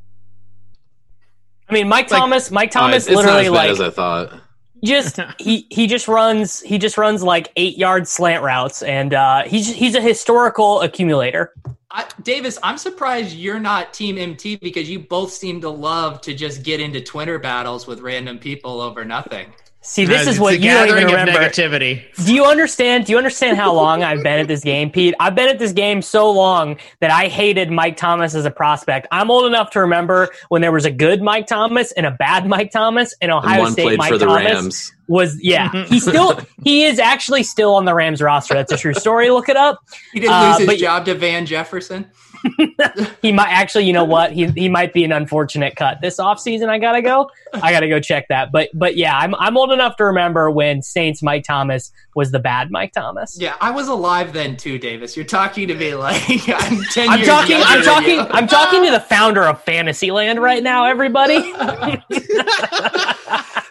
[1.69, 2.49] I mean, Mike Like- Thomas.
[2.49, 4.41] Mike Uh, Thomas it's not literally as bad like as I thought.
[4.83, 9.43] Just he he just runs he just runs like eight yard slant routes, and uh,
[9.43, 11.53] he's he's a historical accumulator.
[11.93, 16.33] I, Davis, I'm surprised you're not Team MT because you both seem to love to
[16.33, 19.53] just get into Twitter battles with random people over nothing.
[19.83, 21.49] See, this is what the you don't even gathering of remember.
[21.49, 22.03] negativity.
[22.25, 23.05] Do you understand?
[23.07, 25.15] Do you understand how long I've been at this game, Pete?
[25.19, 29.07] I've been at this game so long that I hated Mike Thomas as a prospect.
[29.11, 32.45] I'm old enough to remember when there was a good Mike Thomas and a bad
[32.45, 34.93] Mike Thomas, and And Ohio one State Mike Thomas Rams.
[35.07, 35.71] was yeah.
[35.87, 38.53] He still he is actually still on the Rams roster.
[38.53, 39.31] That's a true story.
[39.31, 39.79] Look it up.
[40.13, 42.05] He didn't Uh, lose his but- job to Van Jefferson.
[43.21, 44.31] He might actually, you know what?
[44.33, 46.69] He he might be an unfortunate cut this offseason.
[46.69, 47.29] I gotta go.
[47.53, 48.51] I gotta go check that.
[48.51, 52.39] But but yeah, I'm I'm old enough to remember when Saints Mike Thomas was the
[52.39, 53.37] bad Mike Thomas.
[53.39, 55.15] Yeah, I was alive then too, Davis.
[55.15, 57.57] You're talking to me like I'm ten I'm years talking.
[57.59, 58.15] I'm talking.
[58.15, 58.21] you.
[58.21, 60.85] I'm talking to the founder of Fantasyland right now.
[60.85, 61.53] Everybody.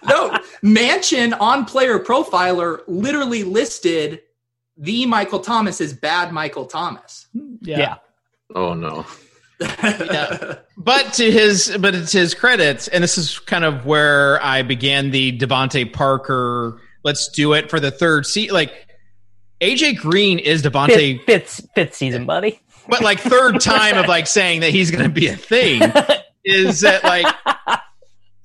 [0.07, 4.23] no, Mansion on Player Profiler literally listed
[4.77, 7.27] the Michael Thomas as bad Michael Thomas.
[7.33, 7.57] Hmm.
[7.61, 7.97] Yeah.
[8.55, 9.07] Oh no.
[9.61, 10.57] Yeah.
[10.83, 15.11] But to his, but it's his credit, and this is kind of where I began
[15.11, 16.81] the DeVante Parker.
[17.05, 18.51] Let's do it for the third seat.
[18.51, 18.73] Like
[19.61, 21.23] AJ Green is DeVante.
[21.25, 21.27] Fifth,
[21.57, 22.59] fifth, fifth season, buddy.
[22.89, 25.83] but like third time of like saying that he's going to be a thing
[26.47, 27.27] is that like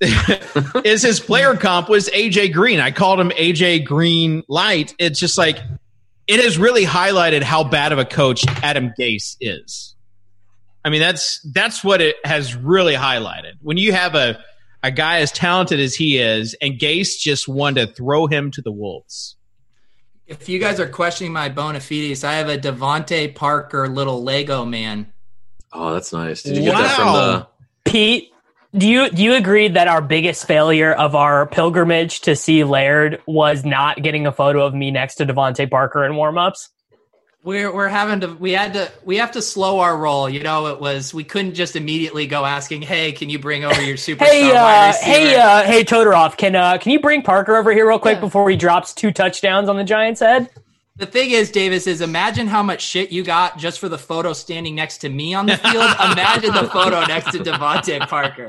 [0.85, 2.81] is his player comp was AJ Green.
[2.81, 4.93] I called him AJ Green light.
[4.99, 5.59] It's just like
[6.27, 9.94] it has really highlighted how bad of a coach Adam Gase is.
[10.85, 13.53] I mean, that's that's what it has really highlighted.
[13.61, 14.39] When you have a
[14.83, 18.61] a guy as talented as he is, and Gase just wanted to throw him to
[18.61, 19.35] the wolves.
[20.27, 24.63] If you guys are questioning my bona fides, I have a DeVante Parker little Lego
[24.63, 25.11] man.
[25.73, 26.43] Oh, that's nice.
[26.43, 27.47] Did you get that from the?
[27.83, 28.31] Pete,
[28.77, 33.23] do you do you agree that our biggest failure of our pilgrimage to see Laird
[33.25, 36.69] was not getting a photo of me next to DeVante Parker in warmups?
[37.45, 40.27] We're we're having to we had to we have to slow our roll.
[40.27, 43.79] You know, it was we couldn't just immediately go asking, "Hey, can you bring over
[43.83, 47.21] your superstar Hey, wide uh, receiver?" hey, uh, hey, Todorov, can uh, can you bring
[47.21, 50.49] Parker over here real quick before he drops two touchdowns on the Giants' head?
[50.95, 54.33] The thing is, Davis, is imagine how much shit you got just for the photo
[54.33, 55.75] standing next to me on the field.
[56.13, 58.47] imagine the photo next to DeVante Parker.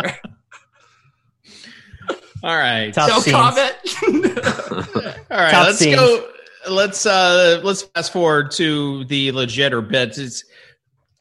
[2.43, 2.95] All right.
[2.95, 3.37] Tough no scenes.
[3.37, 3.77] comment.
[5.31, 5.97] All right, Tough let's scenes.
[5.97, 6.31] go.
[6.69, 10.19] Let's uh let's fast forward to the legit or bits.
[10.19, 10.45] It's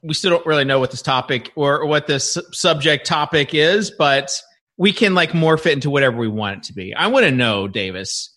[0.01, 3.91] we still don't really know what this topic or, or what this subject topic is,
[3.91, 4.31] but
[4.77, 6.93] we can like morph it into whatever we want it to be.
[6.93, 8.29] I want to know, Davis,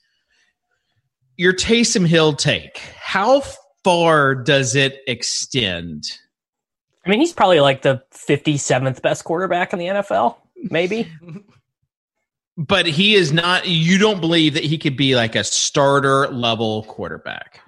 [1.36, 2.78] your Taysom Hill take.
[2.98, 3.42] How
[3.84, 6.04] far does it extend?
[7.04, 10.36] I mean, he's probably like the 57th best quarterback in the NFL,
[10.70, 11.10] maybe.
[12.58, 13.66] But he is not.
[13.68, 17.60] You don't believe that he could be like a starter level quarterback.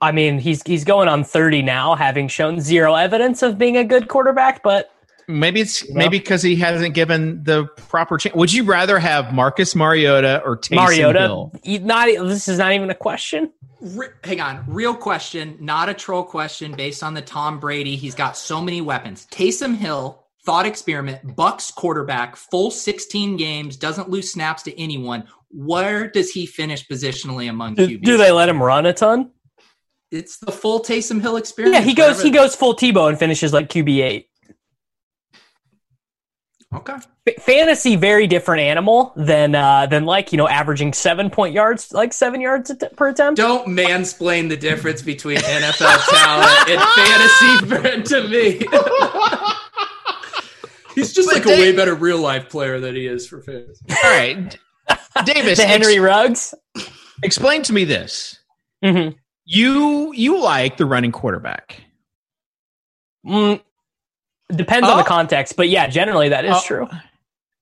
[0.00, 3.84] I mean, he's he's going on 30 now, having shown zero evidence of being a
[3.84, 4.90] good quarterback, but
[5.28, 5.98] Maybe it's You know?
[5.98, 8.34] maybe because he hasn't given the proper chance.
[8.34, 11.52] Would you rather have Marcus Mariota or Taysom Mariota, Hill?
[11.62, 13.52] he- not this is not even a question.
[13.80, 17.96] Re- hang on, real question, not a troll question based on the Tom Brady.
[17.96, 19.26] He's got so many weapons.
[19.30, 25.24] Taysom Hill, thought experiment, Bucks quarterback, full 16 games, doesn't lose snaps to anyone.
[25.50, 28.02] Where does he finish positionally among Do, QBs?
[28.02, 29.30] do they let him run a ton?
[30.10, 31.74] It's the full Taysom Hill experience.
[31.76, 34.28] Yeah, he goes whatever- he goes full Tebow and finishes like QB eight.
[36.74, 36.94] Okay.
[37.28, 41.92] F- fantasy very different animal than uh than like you know averaging seven point yards
[41.92, 43.36] like seven yards a t- per attempt.
[43.36, 48.66] Don't mansplain the difference between NFL talent and fantasy to me.
[50.94, 53.40] He's just But like they- a way better real life player than he is for
[53.42, 53.84] fantasy.
[53.90, 54.58] All right,
[55.24, 56.54] Davis, the Henry ex- Ruggs.
[57.22, 58.38] explain to me this.
[58.84, 59.08] hmm
[59.44, 61.82] You you like the running quarterback?
[63.26, 63.60] Mm,
[64.54, 64.98] depends on Oh.
[64.98, 66.62] the context, but yeah, generally that is Oh.
[66.66, 66.88] true.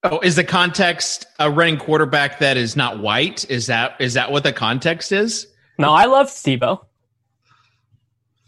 [0.03, 3.45] Oh, is the context a running quarterback that is not white?
[3.51, 5.47] Is that is that what the context is?
[5.79, 6.81] No, I love Tebow.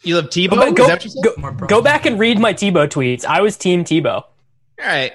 [0.03, 0.51] You love Tebow?
[0.57, 3.24] Go, Is go, that what you go, go back and read my Tebow tweets.
[3.26, 4.24] I was Team Tebow.
[4.83, 5.12] All right,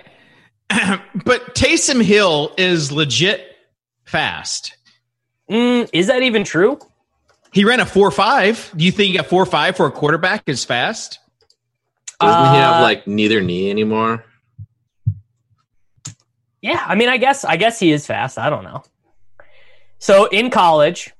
[1.26, 3.45] but Taysom Hill is legit
[4.05, 4.78] fast.
[5.49, 6.80] Mm, is that even true?
[7.51, 8.72] He ran a four five.
[8.76, 11.20] Do you think a four five for a quarterback is fast?
[12.20, 14.24] Doesn't he have Uh, like neither knee anymore?
[16.61, 18.38] Yeah, I mean, I guess I guess he is fast.
[18.38, 18.84] I don't know.
[19.99, 21.11] So in college,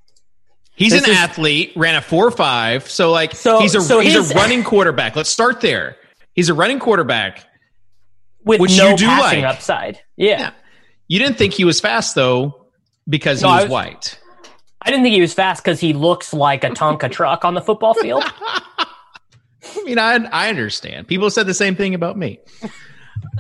[0.76, 2.89] He's an is- athlete, ran a four five.
[2.89, 5.16] So like So- he's a so he's his- a running quarterback.
[5.16, 5.98] Let's start there.
[6.34, 7.43] He's a running quarterback.
[8.48, 9.54] With Which no you do passing like.
[9.56, 10.00] upside.
[10.16, 10.39] Yeah.
[10.39, 10.52] Yeah.
[11.08, 12.66] You didn't think he was fast though
[13.08, 14.20] because No, he was, was- white.
[14.82, 17.62] I didn't think he was fast because he looks like a Tonka truck on the
[17.62, 18.24] football field.
[18.43, 21.08] I mean, I I understand.
[21.08, 22.39] People said the same thing about me.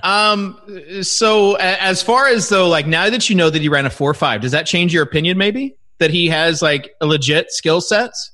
[0.03, 0.59] Um.
[1.03, 4.13] So as far as though, like now that you know that he ran a four
[4.13, 5.37] five, does that change your opinion?
[5.37, 8.31] Maybe that he has like a legit skill sets,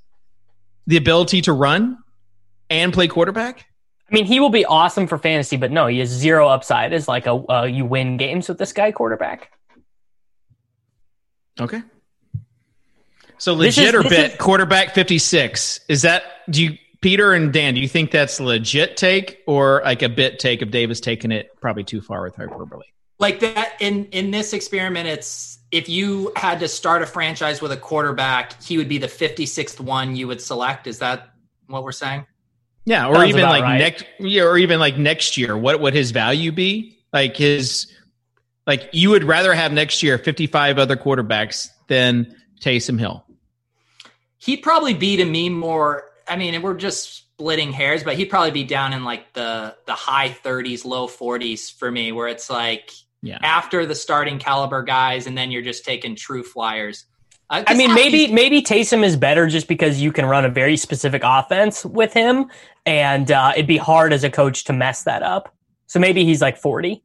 [0.88, 1.98] the ability to run
[2.70, 3.66] and play quarterback.
[4.10, 7.08] I mean, he will be awesome for fantasy, but no, he has zero upside as
[7.08, 9.52] like a uh, you win games with this guy quarterback.
[11.60, 11.82] Okay.
[13.38, 15.80] So legit is- or bit is- quarterback fifty six.
[15.88, 17.74] Is that do you Peter and Dan?
[17.74, 21.50] Do you think that's legit take or like a bit take of Davis taking it
[21.62, 22.86] probably too far with hyperbole?
[23.20, 27.72] like that in in this experiment it's if you had to start a franchise with
[27.72, 31.30] a quarterback he would be the 56th one you would select is that
[31.68, 32.26] what we're saying
[32.86, 33.78] Yeah, or even like right.
[33.78, 35.58] next yeah, or even like next year.
[35.58, 36.98] What would his value be?
[37.14, 37.88] Like his
[38.68, 43.26] like you would rather have next year fifty five other quarterbacks than Taysom Hill.
[44.38, 48.52] he'd probably be to me more i mean we're just splitting hairs but he'd probably
[48.52, 52.90] be down in like the the high 30s low 40s for me where it's like
[53.22, 53.38] Yeah.
[53.42, 57.06] after the starting caliber guys and then you're just taking true flyers
[57.60, 60.50] Uh, I mean, just- maybe maybe Taysom is better just because you can run a
[60.50, 62.48] very specific offense with him,
[62.86, 65.54] and uh, it'd be hard as a coach to mess that up.
[65.88, 67.04] So maybe he's like forty.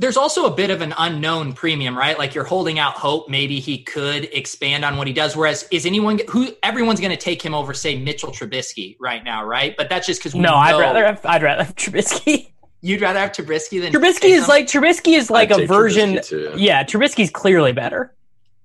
[0.00, 2.18] there's also a bit of an unknown premium, right?
[2.18, 3.28] Like you're holding out hope.
[3.28, 5.36] Maybe he could expand on what he does.
[5.36, 9.44] Whereas, is anyone who everyone's going to take him over, say Mitchell Trubisky right now,
[9.44, 9.76] right?
[9.76, 12.52] But that's just because No, I'd rather have, I'd rather have Trubisky.
[12.80, 16.14] you'd rather have Trubisky than Trubisky is like Trubisky is like I'd a take version.
[16.14, 16.52] Trubisky too.
[16.56, 18.14] Yeah, Trubisky's clearly better.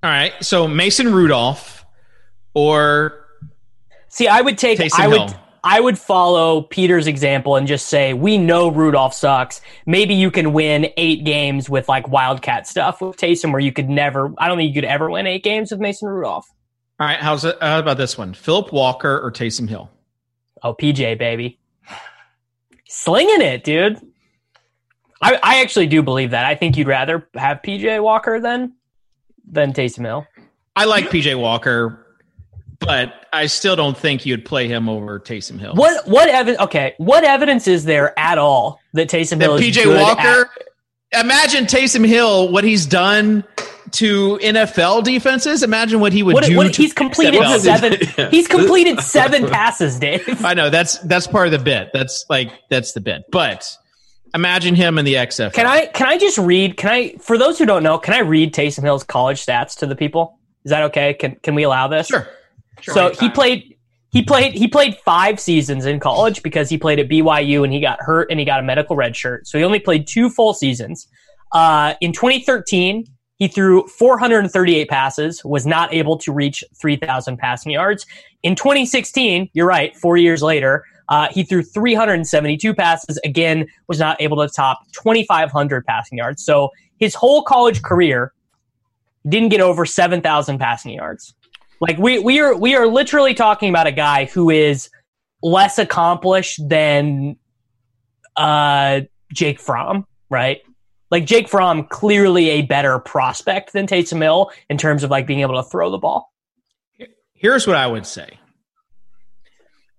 [0.04, 0.34] All right.
[0.41, 1.86] So Mason Rudolph
[2.54, 3.20] or
[4.10, 4.78] See, I would take.
[4.78, 5.32] Taysom I would.
[5.32, 5.39] Hill.
[5.64, 9.62] I would follow Peter's example and just say, we know Rudolph sucks.
[9.86, 13.89] Maybe you can win eight games with like Wildcat stuff with Taysom, where you could
[13.89, 14.34] never.
[14.38, 16.47] I don't think you could ever win eight games with Mason Rudolph.
[16.99, 17.18] all right.
[17.18, 17.58] How's it?
[17.62, 18.34] How about this one?
[18.34, 19.89] Philip Walker or Taysom Hill?
[20.62, 21.60] Oh, PJ, baby.
[22.88, 23.99] Slinging it, dude.
[25.22, 26.45] I, I actually do believe that.
[26.45, 28.74] I think you'd rather have PJ Walker than
[29.46, 30.28] than Taysom Hill.
[30.76, 32.06] I like PJ Walker,
[32.80, 35.76] but I still don't think you'd play him over Taysom Hill.
[35.76, 36.62] What what evidence?
[36.62, 40.50] Okay, what evidence is there at all that Taysom Hill is PJ Walker?
[40.58, 40.68] at-
[41.20, 43.44] Imagine Taysom Hill, what he's done
[43.91, 45.64] to NFL defenses.
[45.64, 46.58] Imagine what he would what, do.
[46.58, 47.98] what, to he's completed seven.
[48.32, 50.44] He's completed seven passes, Dave.
[50.44, 51.89] I know that's that's part of the bit.
[51.94, 53.26] That's like that's the bit.
[53.32, 53.78] But
[54.34, 55.54] imagine him in the XFL.
[55.54, 56.78] Can I can I just read?
[56.78, 57.98] Can I for those who don't know?
[57.98, 60.40] Can I read Taysom Hill's college stats to the people?
[60.66, 61.14] Is that okay?
[61.14, 62.08] Can can we allow this?
[62.08, 62.28] Sure.
[62.82, 63.78] so he played
[64.12, 67.80] he played he played five seasons in college because he played at BYU and he
[67.80, 69.48] got hurt and he got a medical red shirt.
[69.48, 71.08] So he only played two full seasons.
[71.52, 73.06] Uh, in 2013,
[73.38, 78.06] he threw 438 passes, was not able to reach 3,000 passing yards.
[78.42, 83.20] In 2016, you're right, four years later, uh, he threw 372 passes.
[83.24, 86.43] Again, was not able to top 2,500 passing yards.
[86.43, 88.34] So his whole college career
[89.28, 91.34] didn't get over 7,000 passing yards.
[91.80, 94.89] Like we we are we are literally talking about a guy who is
[95.41, 97.36] less accomplished than
[98.38, 99.01] uh
[99.34, 100.62] Jake Fromm, right?
[101.12, 105.41] Like Jake Fromm, clearly a better prospect than Taysom Hill in terms of like being
[105.41, 106.32] able to throw the ball.
[107.34, 108.39] Here's what I would say.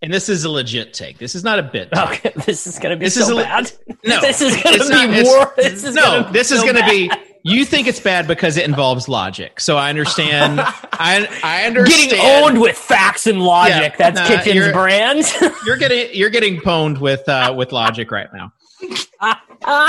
[0.04, 1.16] And this is a legit take.
[1.16, 1.90] This is not a bit.
[1.90, 2.26] take.
[2.26, 3.72] Okay, this is gonna be This so is a- bad.
[4.04, 5.52] No, this is gonna be not- more.
[5.56, 7.10] This is no, this is so going to be.
[7.46, 9.60] You think it's bad because it involves logic.
[9.60, 10.60] So I understand.
[10.62, 12.10] I I understand.
[12.10, 13.92] getting owned with facts and logic.
[13.98, 15.24] Yeah, That's nah, Kitchen's you're- brand.
[15.66, 18.52] You're getting you're getting pwned with uh, with logic right now.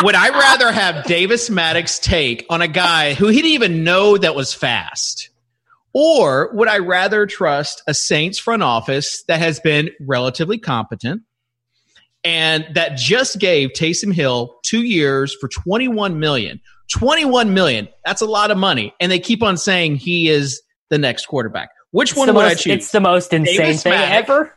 [0.04, 4.18] Would I rather have Davis Mattek take on a guy who he didn't even know
[4.18, 5.30] that was fast?
[5.98, 11.22] Or would I rather trust a Saints front office that has been relatively competent
[12.22, 16.60] and that just gave Taysom Hill two years for 21 million?
[16.92, 17.88] 21 million.
[18.04, 18.94] That's a lot of money.
[19.00, 21.70] And they keep on saying he is the next quarterback.
[21.92, 22.74] Which It's one would I choose?
[22.74, 24.12] It's the most insane Davis thing Mattek.
[24.12, 24.54] ever.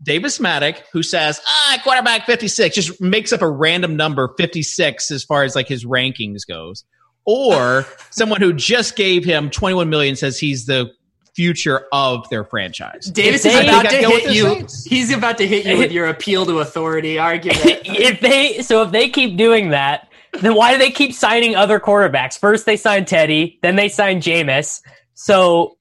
[0.00, 5.24] Davis Mattek, who says, ah, quarterback 56, just makes up a random number 56 as
[5.24, 6.84] far as like his rankings goes.
[7.30, 10.90] Or someone who just gave him 21 million says he's the
[11.34, 13.04] future of their franchise.
[13.06, 14.42] Davis is about Gotta to go with hit you.
[14.44, 14.84] Saints.
[14.84, 17.60] He's about to hit you with your appeal to authority argument.
[17.84, 20.08] if they so if they keep doing that,
[20.40, 22.38] then why do they keep signing other quarterbacks?
[22.38, 24.80] First they signed Teddy, then they signed Jameis.
[25.12, 25.76] So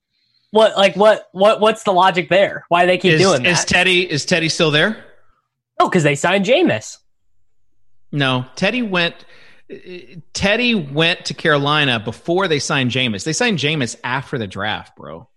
[0.51, 2.65] what like what what what's the logic there?
[2.67, 3.67] Why do they keep Is, doing is that?
[3.67, 5.05] Teddy is Teddy still there?
[5.79, 6.97] oh, because they signed Jameis.
[8.11, 9.25] No, Teddy went.
[10.33, 13.23] Teddy went to Carolina before they signed Jameis.
[13.23, 15.27] They signed Jameis after the draft, bro.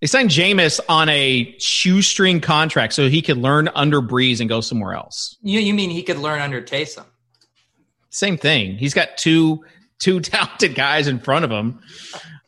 [0.00, 4.62] They signed Jameis on a shoestring contract so he could learn under Brees and go
[4.62, 5.36] somewhere else.
[5.42, 7.04] you, you mean he could learn under Taysom?
[8.08, 8.76] Same thing.
[8.78, 9.64] He's got two
[9.98, 11.80] two talented guys in front of him.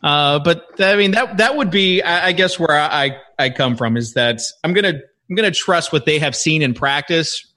[0.03, 3.51] Uh, but I mean that that would be, I, I guess, where I, I I
[3.51, 4.95] come from is that I'm gonna
[5.29, 7.52] I'm gonna trust what they have seen in practice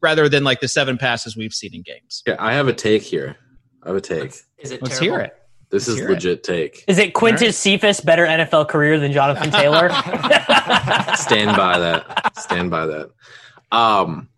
[0.00, 2.22] rather than like the seven passes we've seen in games.
[2.26, 3.36] Yeah, I have a take here.
[3.82, 4.34] I have a take.
[4.58, 5.18] Is it Let's terrible?
[5.18, 5.32] hear it.
[5.70, 6.12] This Let's is hear it.
[6.12, 6.84] legit take.
[6.86, 9.88] Is it Quintez Cephus better NFL career than Jonathan Taylor?
[11.16, 12.32] Stand by that.
[12.38, 13.10] Stand by that.
[13.72, 14.28] Um,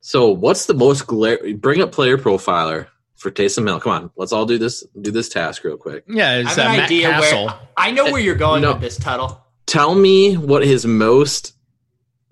[0.00, 1.38] so what's the most glare?
[1.56, 3.80] Bring up player profiler for Taysom Hill.
[3.80, 4.84] Come on, let's all do this.
[5.00, 6.04] Do this task real quick.
[6.08, 7.46] Yeah, I have uh, an Matt idea Castle.
[7.46, 8.72] where I know where you're going No.
[8.72, 9.40] with this, Tuttle.
[9.66, 11.54] Tell me what his most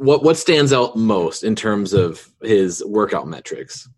[0.01, 3.88] what what stands out most in terms of his workout metrics.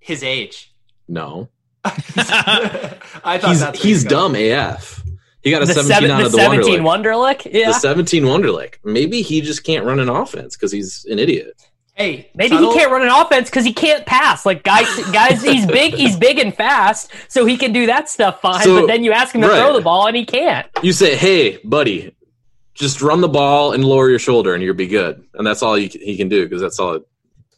[0.00, 0.74] His age.
[1.08, 1.48] No,
[1.84, 5.02] I thought he's he's dumb AF.
[5.42, 7.42] He got a the 17 seven, out the of the 17 Wonderlic.
[7.44, 7.52] Wonderlic?
[7.52, 7.66] Yeah.
[7.68, 8.76] The 17 Wonderlic.
[8.82, 11.52] Maybe he just can't run an offense because he's an idiot.
[11.94, 14.44] Hey, Maybe Tuttle- he can't run an offense because he can't pass.
[14.46, 18.40] Like guys, guys, he's big, he's big and fast, so he can do that stuff
[18.40, 18.64] fine.
[18.64, 19.58] So- but then you ask him to right.
[19.58, 20.66] throw the ball and he can't.
[20.82, 22.16] You say, "Hey, buddy,
[22.74, 25.78] just run the ball and lower your shoulder, and you'll be good." And that's all
[25.78, 26.94] you, he can do because that's all.
[26.94, 27.08] It,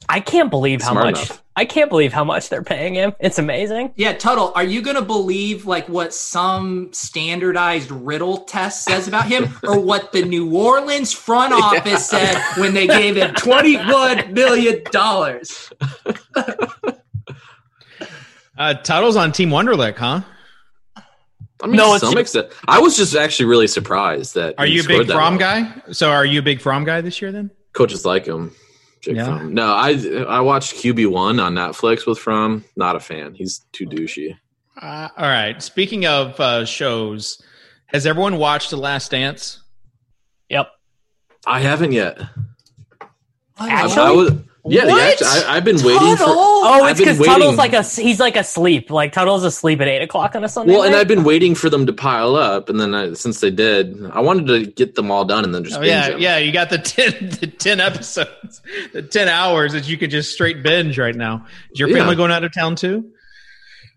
[0.09, 1.17] I can't believe how much.
[1.17, 1.43] enough.
[1.59, 3.15] I can't believe how much they're paying him.
[3.19, 3.95] It's amazing.
[3.97, 9.27] Yeah, Tuttle, are you going to believe like what some standardized riddle test says about
[9.27, 14.83] him or what the New Orleans front office said when they gave him 21 million
[14.93, 15.73] dollars?
[18.59, 20.23] Uh, Tuttle's on Team Wonderlic, huh?
[21.63, 24.55] I mean, No, it's- some extent, I was just actually really surprised that.
[24.59, 25.65] Are you a big that Fromm well.
[25.65, 25.93] guy?
[25.93, 27.51] So are you a big Fromm guy this year then?
[27.73, 28.53] Coaches like him.
[29.01, 29.25] Jake Yeah.
[29.25, 29.55] Fromm.
[29.55, 29.93] No, I
[30.29, 32.65] I watched QB one on Netflix with Fromm.
[32.77, 33.35] Not a fan.
[33.35, 34.37] He's too douchey.
[34.81, 35.63] Uh, all right.
[35.63, 37.41] Speaking of uh, shows,
[37.87, 39.61] has everyone watched The Last Dance?
[40.51, 40.69] Yep.
[41.47, 42.21] I haven't yet.
[43.59, 44.33] I, Actually, I was,
[44.69, 45.13] yeah, the What?
[45.13, 46.25] act- I, I've been waiting for.
[46.27, 48.91] oh, I've it's been because Tuttle's like a he's like asleep.
[48.91, 50.73] Like Tuttle's asleep at eight o'clock on a Sunday.
[50.73, 50.95] Well, and.
[50.97, 54.21] I've been waiting for them to pile up, and then I, since they did, I
[54.21, 56.21] wanted to get them all done and then just Oh binge yeah, them.
[56.21, 56.39] yeah.
[56.39, 58.61] You got the ten, the ten episodes,
[58.93, 61.47] the ten hours that you could just straight binge right now.
[61.73, 61.99] Is your Yeah.
[61.99, 63.11] family going out of town too?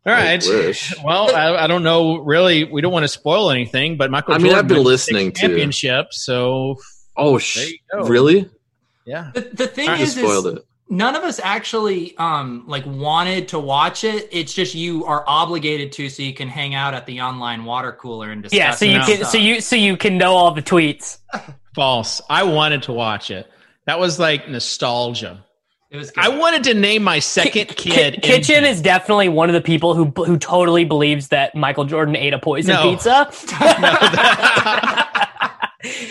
[0.06, 0.42] All right.
[0.44, 2.18] I Well, I, I don't know.
[2.20, 4.34] Really, we don't want to spoil anything, but Michael.
[4.34, 6.24] I mean, Jordan I've been listening six to- championships.
[6.24, 6.76] So
[7.18, 8.08] Oh, There sh- you go.
[8.08, 8.50] really?
[9.10, 10.66] Yeah, The, the thing I is, spoiled is it.
[10.90, 14.28] none of us actually um like wanted to watch it.
[14.32, 17.92] It's just you are obligated to so you can hang out at the online water
[17.92, 18.58] cooler and discuss.
[18.58, 19.32] yeah, so you can stuff.
[19.32, 21.18] so you so you can know all the tweets.
[21.76, 22.22] false.
[22.30, 23.50] I wanted to watch it.
[23.86, 25.44] That was like nostalgia.
[25.92, 26.24] It was good.
[26.24, 28.22] I wanted to name my second Ki- kid.
[28.22, 28.70] Kitchen MJ.
[28.70, 32.38] is definitely one of the people who who totally believes that Michael Jordan ate a
[32.40, 32.92] poison No.
[32.92, 33.28] pizza.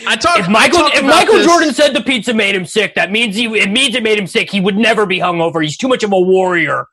[0.07, 0.41] I talked.
[0.41, 3.11] If Michael I if about Michael this- Jordan said the pizza made him sick, that
[3.11, 4.51] means he it means it made him sick.
[4.51, 5.63] He would never be hungover.
[5.63, 6.87] He's too much of a warrior.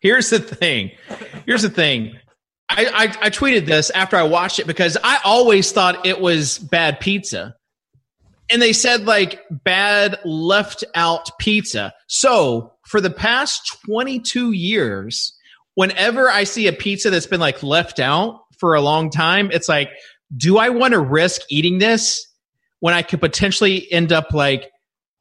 [0.00, 0.90] Here's the thing.
[1.46, 2.18] Here's the thing.
[2.68, 6.58] I, I, I tweeted this after I watched it because I always thought it was
[6.58, 7.54] bad pizza.
[8.50, 11.92] And they said like bad left out pizza.
[12.08, 15.32] So for the past 22 years,
[15.74, 19.68] whenever I see a pizza that's been like left out for a long time, it's
[19.68, 19.90] like,
[20.34, 22.26] do I want to risk eating this
[22.80, 24.70] when I could potentially end up like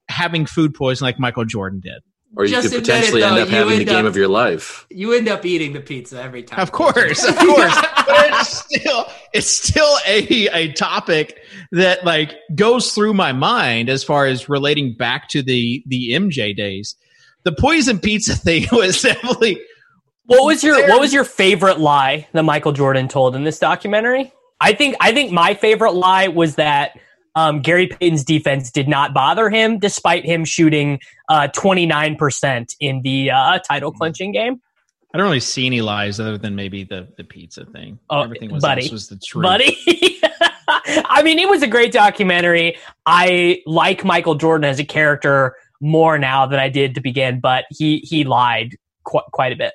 [0.10, 2.02] having food poisoning like Michael Jordan did?
[2.38, 4.00] Or you Just could admit it, potentially though, end up you having the end game
[4.00, 4.86] up- of your life.
[4.90, 6.60] you end up eating the pizza every time.
[6.60, 7.76] Of course, of course.
[8.06, 11.40] but it's still it's still a a topic
[11.72, 16.54] that like goes through my mind as far as relating back to the the MJ
[16.56, 16.96] days.
[17.44, 19.62] The poison pizza thing was definitely
[20.26, 24.34] What was your what was your favorite lie that Michael Jordan told in this documentary?
[24.62, 26.98] I think I think my favorite lie was that
[27.36, 31.00] um, Gary Payton's defense did not bother him, despite him shooting
[31.54, 34.62] twenty nine percent in the uh, title clinching game.
[35.14, 38.00] I don't really see any lies other than maybe the the pizza thing.
[38.10, 38.90] Oh, Everything was buddy.
[38.90, 39.44] was the truth.
[39.44, 39.78] buddy.
[40.68, 42.78] I mean, it was a great documentary.
[43.06, 47.66] I like Michael Jordan as a character more now than I did to begin, but
[47.70, 48.76] he he lied
[49.06, 49.74] qu- quite a bit.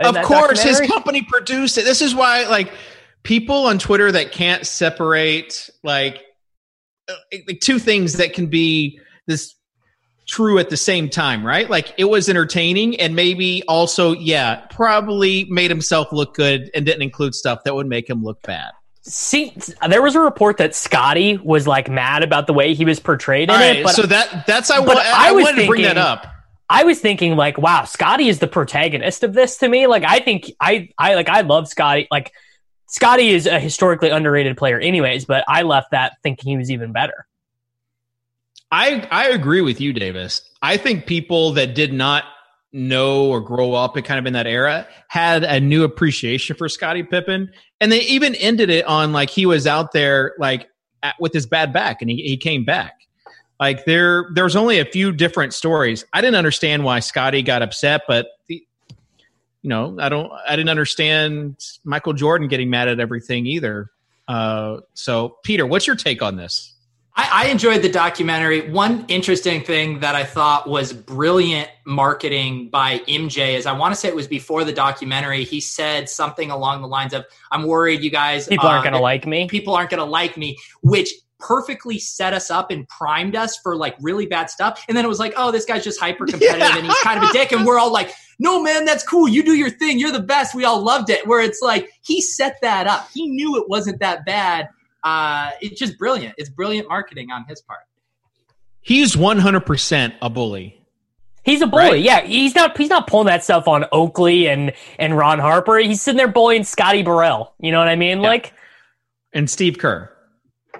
[0.00, 1.84] Of course, his company produced it.
[1.84, 2.72] This is why, like,
[3.28, 6.24] people on Twitter that can't separate, like,
[7.10, 7.14] uh,
[7.46, 9.54] like two things that can be this
[10.26, 11.68] true at the same time, right?
[11.68, 17.02] Like, it was entertaining and maybe also, yeah, probably made himself look good and didn't
[17.02, 18.72] include stuff that would make him look bad.
[19.02, 19.54] See,
[19.86, 23.50] there was a report that Scottie was like mad about the way he was portrayed
[23.50, 25.66] in All it, right, but so that that's I, but I I, was wanted to
[25.66, 26.26] bring that up.
[26.68, 29.86] I was thinking like, wow, Scottie is the protagonist of this to me.
[29.86, 32.08] Like, I think I, I like, I love Scottie.
[32.10, 32.32] Like,
[32.88, 35.24] Scottie is a historically underrated player, anyways.
[35.24, 37.26] But I left that thinking he was even better.
[38.70, 40.42] I I agree with you, Davis.
[40.62, 42.24] I think people that did not
[42.72, 46.68] know or grow up and kind of in that era had a new appreciation for
[46.68, 50.68] Scottie Pippen, and they even ended it on like he was out there like
[51.02, 52.94] at, with his bad back, and he, he came back.
[53.60, 56.04] Like there, there's only a few different stories.
[56.12, 58.64] I didn't understand why Scottie got upset, but the,
[59.62, 63.90] you know, I don't, I didn't understand Michael Jordan getting mad at everything either.
[64.26, 66.74] Uh, so, Peter, what's your take on this?
[67.18, 68.70] I, I enjoyed the documentary.
[68.70, 74.00] One interesting thing that I thought was brilliant marketing by MJ is I want to
[74.00, 75.42] say it was before the documentary.
[75.42, 78.92] He said something along the lines of, "I'm worried you guys People aren't uh, going
[78.92, 79.48] to like me.
[79.48, 83.76] people aren't going to like me," which perfectly set us up and primed us for
[83.76, 84.84] like really bad stuff.
[84.88, 87.30] And then it was like, "Oh, this guy's just hyper competitive and he's kind of
[87.30, 88.12] a dick," and we're all like.
[88.40, 89.26] No man, that's cool.
[89.26, 89.98] You do your thing.
[89.98, 90.54] You're the best.
[90.54, 91.26] We all loved it.
[91.26, 93.08] Where it's like he set that up.
[93.12, 94.68] He knew it wasn't that bad.
[95.02, 96.34] Uh, it's just brilliant.
[96.38, 97.80] It's brilliant marketing on his part.
[98.80, 100.80] He's 100% a bully.
[101.44, 101.82] He's a bully.
[101.82, 102.02] Right.
[102.02, 102.76] Yeah, he's not.
[102.76, 105.78] He's not pulling that stuff on Oakley and and Ron Harper.
[105.78, 107.54] He's sitting there bullying Scotty Burrell.
[107.58, 108.20] You know what I mean?
[108.20, 108.28] Yeah.
[108.28, 108.52] Like,
[109.32, 110.12] and Steve Kerr.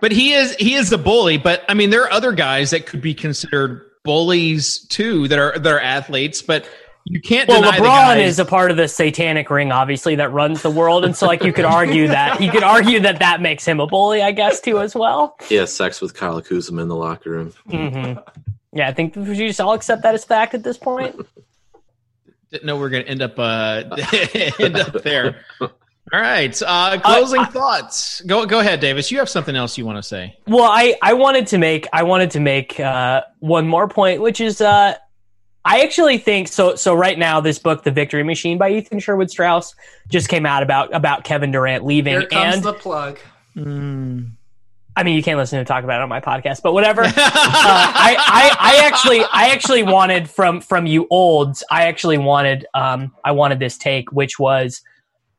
[0.00, 1.38] But he is he is the bully.
[1.38, 5.58] But I mean, there are other guys that could be considered bullies too that are
[5.58, 6.42] that are athletes.
[6.42, 6.66] But
[7.04, 8.32] you can't well, deny the LeBron guys.
[8.32, 11.42] is a part of the satanic ring, obviously, that runs the world, and so like
[11.42, 14.60] you could argue that you could argue that that makes him a bully, I guess,
[14.60, 15.36] too, as well.
[15.48, 17.54] He has sex with Kyle Kuzma in the locker room.
[17.66, 18.12] hmm
[18.72, 21.16] Yeah, I think we should just all accept that as fact at this point.
[22.50, 23.84] Didn't know we are going to end up uh,
[24.58, 25.44] end up there.
[26.12, 28.20] All right, uh, closing I- thoughts.
[28.22, 29.10] Go go ahead, Davis.
[29.10, 30.36] You have something else you want to say?
[30.46, 34.40] Well, I, I wanted to make I wanted to make uh, one more point, which
[34.40, 34.94] is uh,
[35.64, 36.76] I actually think so.
[36.76, 39.74] So right now, this book, "The Victory Machine" by Ethan Sherwood Strauss,
[40.08, 43.18] just came out about about Kevin Durant leaving, Here comes and the plug.
[44.98, 47.02] I mean, you can't listen to talk about it on my podcast, but whatever.
[47.04, 51.62] uh, I, I, I actually, I actually wanted from from you olds.
[51.70, 54.82] I actually wanted, um, I wanted this take, which was,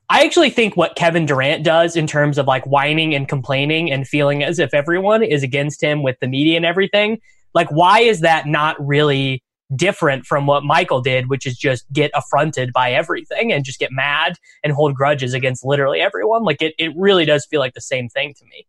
[0.10, 4.07] I actually think what Kevin Durant does in terms of like whining and complaining and
[4.07, 7.20] feeling as if everyone is against him with the media and everything.
[7.53, 9.43] Like, why is that not really
[9.76, 13.91] different from what Michael did, which is just get affronted by everything and just get
[13.91, 14.34] mad
[14.64, 16.43] and hold grudges against literally everyone?
[16.43, 18.66] Like, it, it really does feel like the same thing to me.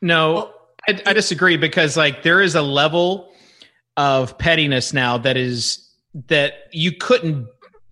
[0.00, 0.50] No,
[0.88, 3.32] I, I disagree because like there is a level
[3.96, 5.86] of pettiness now that is
[6.28, 7.46] that you couldn't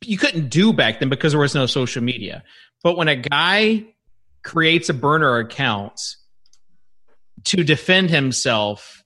[0.04, 2.42] you couldn't do back then because there was no social media.
[2.82, 3.84] But when a guy
[4.44, 6.00] creates a burner account
[7.44, 9.02] to defend himself,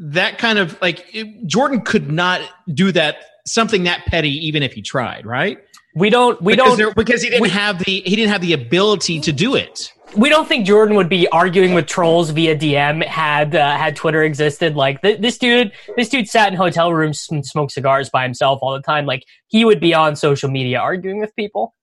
[0.00, 2.40] that kind of like it, Jordan could not
[2.72, 5.58] do that something that petty even if he tried, right?
[5.94, 8.40] We don't, we because don't, there- because he didn't we- have the he didn't have
[8.40, 9.92] the ability to do it.
[10.16, 14.22] we don't think Jordan would be arguing with trolls via DM had uh, had Twitter
[14.22, 14.74] existed.
[14.74, 18.60] Like th- this dude, this dude sat in hotel rooms and smoked cigars by himself
[18.62, 19.04] all the time.
[19.04, 21.74] Like he would be on social media arguing with people.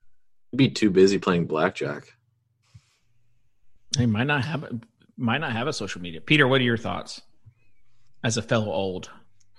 [0.52, 2.14] He'd be too busy playing blackjack.
[3.98, 4.82] He might not have
[5.18, 6.22] might not have a social media.
[6.22, 7.22] Peter, what are your thoughts
[8.24, 9.10] as a fellow old?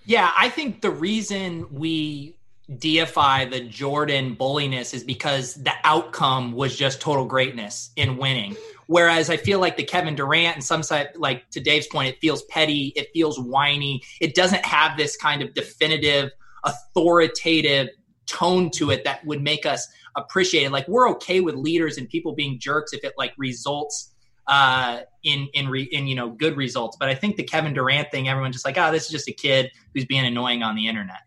[0.04, 2.36] Yeah, I think the reason we
[2.78, 8.56] deify the Jordan bulliness is because the outcome was just total greatness in winning.
[8.86, 12.20] Whereas I feel like the Kevin Durant and some side, like to Dave's point, it
[12.20, 16.30] feels petty, it feels whiny, it doesn't have this kind of definitive,
[16.64, 17.88] authoritative
[18.26, 19.86] tone to it that would make us
[20.16, 20.72] appreciate it.
[20.72, 24.12] Like we're okay with leaders and people being jerks if it like results
[24.46, 26.96] uh, in in re, in you know good results.
[26.98, 29.32] But I think the Kevin Durant thing, everyone's just like, oh, this is just a
[29.32, 31.20] kid who's being annoying on the internet.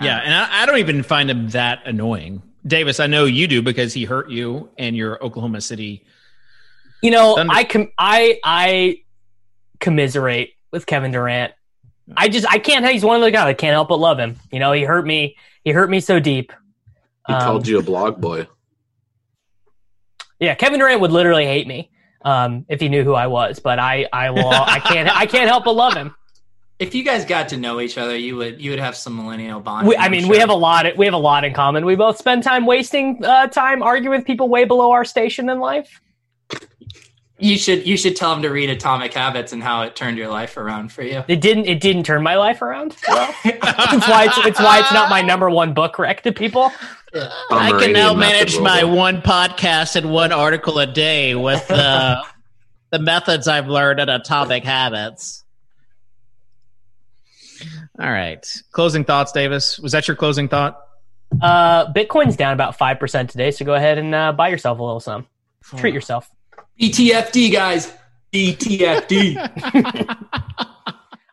[0.00, 2.42] Yeah, and I, I don't even find him that annoying.
[2.66, 6.04] Davis, I know you do because he hurt you and your Oklahoma City.
[7.02, 9.02] You know, Thunder- I com- I I
[9.78, 11.52] commiserate with Kevin Durant.
[12.16, 12.86] I just I can't.
[12.86, 14.36] He's one of the guys I can't help but love him.
[14.52, 15.36] You know, he hurt me.
[15.64, 16.52] He hurt me so deep.
[17.30, 18.48] He Um, called you a blog boy.
[20.40, 21.90] Yeah, Kevin Durant would literally hate me
[22.24, 23.58] um, if he knew who I was.
[23.60, 24.48] But I, I will.
[24.48, 25.08] I can't.
[25.14, 26.14] I can't help but love him.
[26.78, 29.60] If you guys got to know each other, you would you would have some millennial
[29.60, 29.86] bond.
[29.86, 30.86] We, I mean, we have a lot.
[30.96, 31.84] We have a lot in common.
[31.84, 35.60] We both spend time wasting uh, time arguing with people way below our station in
[35.60, 36.00] life.
[37.38, 40.28] You should you should tell him to read Atomic Habits and how it turned your
[40.28, 41.22] life around for you.
[41.28, 41.66] It didn't.
[41.66, 42.96] It didn't turn my life around.
[43.08, 46.70] Well, it's why it's, it's why it's not my number one book rec to people.
[47.14, 48.96] I can now manage method my roll.
[48.96, 52.22] one podcast and one article a day with uh,
[52.90, 55.44] the methods I've learned at Atomic Habits.
[57.98, 59.78] All right, closing thoughts, Davis.
[59.78, 60.80] Was that your closing thought?
[61.40, 64.82] Uh, Bitcoin's down about five percent today, so go ahead and uh, buy yourself a
[64.82, 65.26] little some.
[65.76, 66.30] Treat yourself.
[66.80, 67.92] BTFD guys,
[68.32, 69.36] BTFD.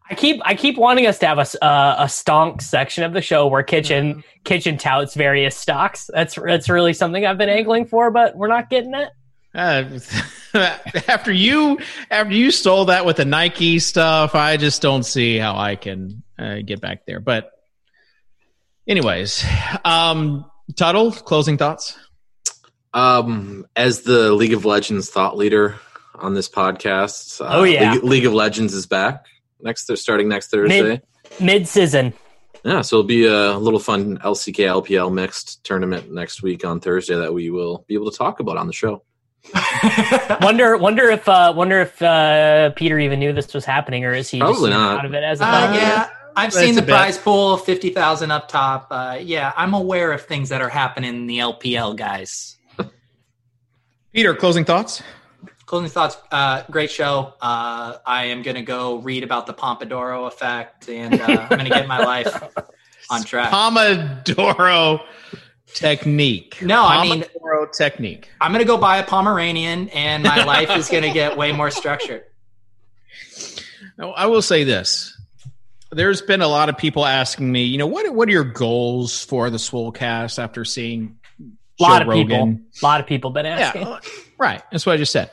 [0.10, 3.14] I keep I keep wanting us to have a s- uh, a stonk section of
[3.14, 6.10] the show where kitchen kitchen touts various stocks.
[6.14, 9.10] That's that's really something I've been angling for, but we're not getting it.
[9.55, 9.84] Uh,
[11.08, 11.80] after you
[12.10, 16.24] after you stole that with the Nike stuff, I just don't see how I can
[16.39, 17.20] uh, get back there.
[17.20, 17.51] But,
[18.88, 19.43] anyways,
[19.84, 20.45] um,
[20.76, 21.97] Tuttle, closing thoughts.
[22.93, 25.76] Um, as the League of Legends thought leader
[26.16, 27.93] on this podcast, uh, Oh, yeah.
[27.93, 29.26] League, League of Legends is back
[29.62, 29.86] next.
[29.86, 30.82] They're starting next Thursday.
[30.82, 31.01] Mid-
[31.41, 32.14] Mid season.
[32.64, 37.16] Yeah, so it'll be a little fun LCK LPL mixed tournament next week on Thursday
[37.16, 39.03] that we will be able to talk about on the show.
[40.41, 44.30] Wonder wonder if uh, wonder if uh, Peter even knew this was happening, or is
[44.30, 44.99] he Probably just not.
[44.99, 48.32] out of it as a Uh, yeah, I've That's seen the prize pool, fifty thousand
[48.32, 48.88] up top.
[48.91, 52.58] Uh, yeah, I'm aware of things that are happening in the LPL, guys.
[54.12, 55.01] Peter, closing thoughts.
[55.68, 56.18] Closing thoughts.
[56.32, 57.34] Uh, great show.
[57.41, 61.65] Uh, I am going to go read about the Pompadour effect, and uh, I'm going
[61.65, 62.41] to get my life
[63.09, 63.51] on track.
[63.51, 65.01] Pomodoro
[65.74, 66.61] technique.
[66.61, 68.30] No, I mean- Pomodoro technique.
[68.39, 71.51] I'm going to go buy a Pomeranian, and my life is going to get way
[71.51, 72.24] more structured.
[73.97, 75.13] Now, I will say this.
[75.91, 79.24] There's been a lot of people asking me, you know, what what are your goals
[79.26, 82.38] for the Swolecast after seeing A lot Joe of people.
[82.38, 82.65] Rogan?
[82.82, 83.82] A lot of people been asking.
[83.84, 83.99] Yeah,
[84.38, 84.61] right.
[84.72, 85.30] That's what I just said.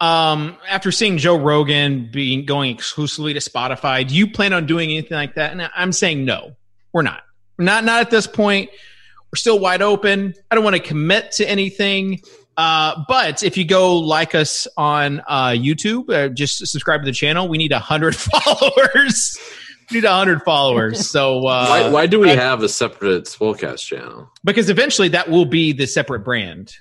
[0.00, 4.90] Um, after seeing Joe Rogan being going exclusively to Spotify, do you plan on doing
[4.90, 5.52] anything like that?
[5.52, 6.56] And I'm saying no,
[6.92, 7.22] we're not.
[7.58, 8.70] We're not not at this point.
[9.32, 10.34] We're still wide open.
[10.50, 12.20] I don't want to commit to anything.
[12.56, 17.12] Uh, but if you go like us on uh, YouTube, uh, just subscribe to the
[17.12, 17.48] channel.
[17.48, 19.38] We need a hundred followers.
[19.90, 21.08] we need hundred followers.
[21.08, 24.30] So uh, why, why do we have a separate Swolecast channel?
[24.44, 26.72] because eventually that will be the separate brand.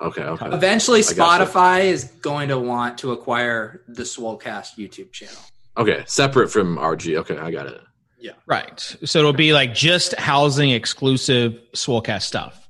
[0.00, 0.46] Okay, okay.
[0.46, 1.44] Eventually, I gotcha.
[1.44, 5.40] Spotify is going to want to acquire the Swolecast YouTube channel.
[5.76, 7.16] Okay, separate from RG.
[7.18, 7.80] Okay, I got it.
[8.20, 8.32] Yeah.
[8.46, 8.80] Right.
[9.04, 12.68] So it'll be like just housing exclusive Swolecast stuff.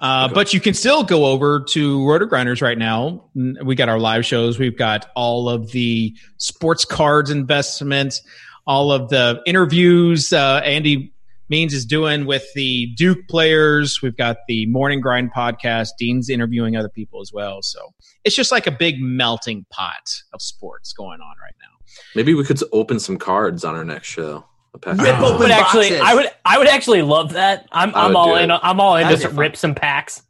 [0.00, 0.34] Uh, Okay.
[0.34, 3.24] But you can still go over to RotoGrinders right now.
[3.34, 4.58] We got our live shows.
[4.58, 8.22] We've got all of the sports cards investments,
[8.66, 11.12] all of the interviews uh, Andy
[11.50, 14.00] Means is doing with the Duke players.
[14.02, 15.88] We've got the Morning Grind podcast.
[15.98, 17.60] Dean's interviewing other people as well.
[17.62, 17.92] So
[18.24, 21.66] it's just like a big melting pot of sports going on right now.
[22.14, 24.44] Maybe we could open some cards on our next show.
[24.74, 26.00] A pack- Rip open But actually, boxes.
[26.04, 27.66] I would I would actually love that.
[27.72, 28.50] I'm I I'm all in.
[28.52, 28.60] it.
[28.62, 30.22] I'm all in That'd to rip some packs.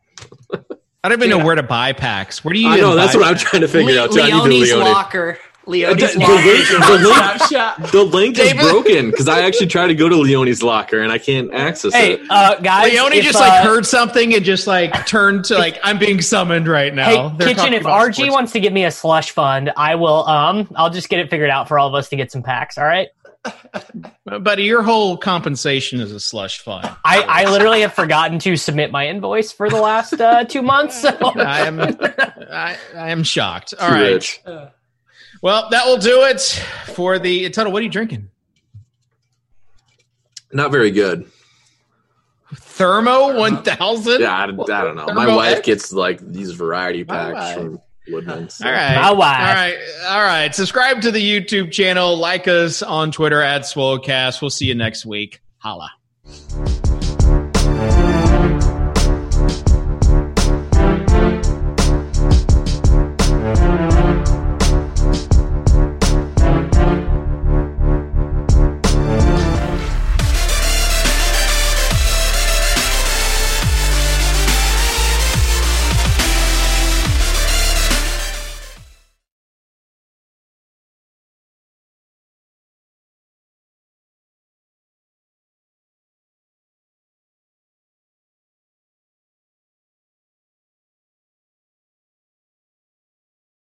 [1.02, 2.42] I don't even Dude, know where to buy packs.
[2.44, 2.68] Where do you?
[2.68, 4.12] I know that's buy what I'm trying to figure Le- out.
[4.12, 4.20] Too.
[4.20, 4.80] I Leone's Leone.
[4.80, 5.38] locker.
[5.66, 6.32] Leone's the locker.
[6.32, 6.78] link- is the
[7.80, 11.12] link- The link is broken because I actually tried to go to Leone's locker and
[11.12, 12.20] I can't access Hey, it.
[12.30, 15.78] uh, guys, Leone if, just uh, like heard something and just like turned to like
[15.84, 17.28] I'm being summoned right now.
[17.30, 17.74] Hey, They're kitchen.
[17.74, 18.32] If RG sports.
[18.32, 20.26] wants to give me a slush fund, I will.
[20.26, 22.76] Um, I'll just get it figured out for all of us to get some packs.
[22.78, 23.08] All right.
[24.42, 26.84] buddy, your whole compensation is a slush fund.
[27.04, 31.00] I, I literally have forgotten to submit my invoice for the last uh, two months.
[31.00, 33.72] So I am I, I am shocked.
[33.80, 34.70] All Too right.
[35.40, 35.42] Rich.
[35.42, 36.40] Well, that will do it
[36.94, 37.72] for the Tuttle.
[37.72, 38.28] What are you drinking?
[40.52, 41.30] Not very good.
[42.56, 44.20] Thermo one thousand.
[44.22, 45.06] Yeah, I, I don't know.
[45.14, 45.66] My wife X?
[45.66, 47.54] gets like these variety packs wife.
[47.54, 48.54] from Woodman's.
[48.54, 48.96] so- All right.
[48.96, 49.38] My wife.
[49.38, 49.76] All right.
[50.08, 50.52] All right.
[50.54, 52.16] Subscribe to the YouTube channel.
[52.16, 54.42] Like us on Twitter at Swolecast.
[54.42, 55.40] We'll see you next week.
[55.58, 55.90] Holla.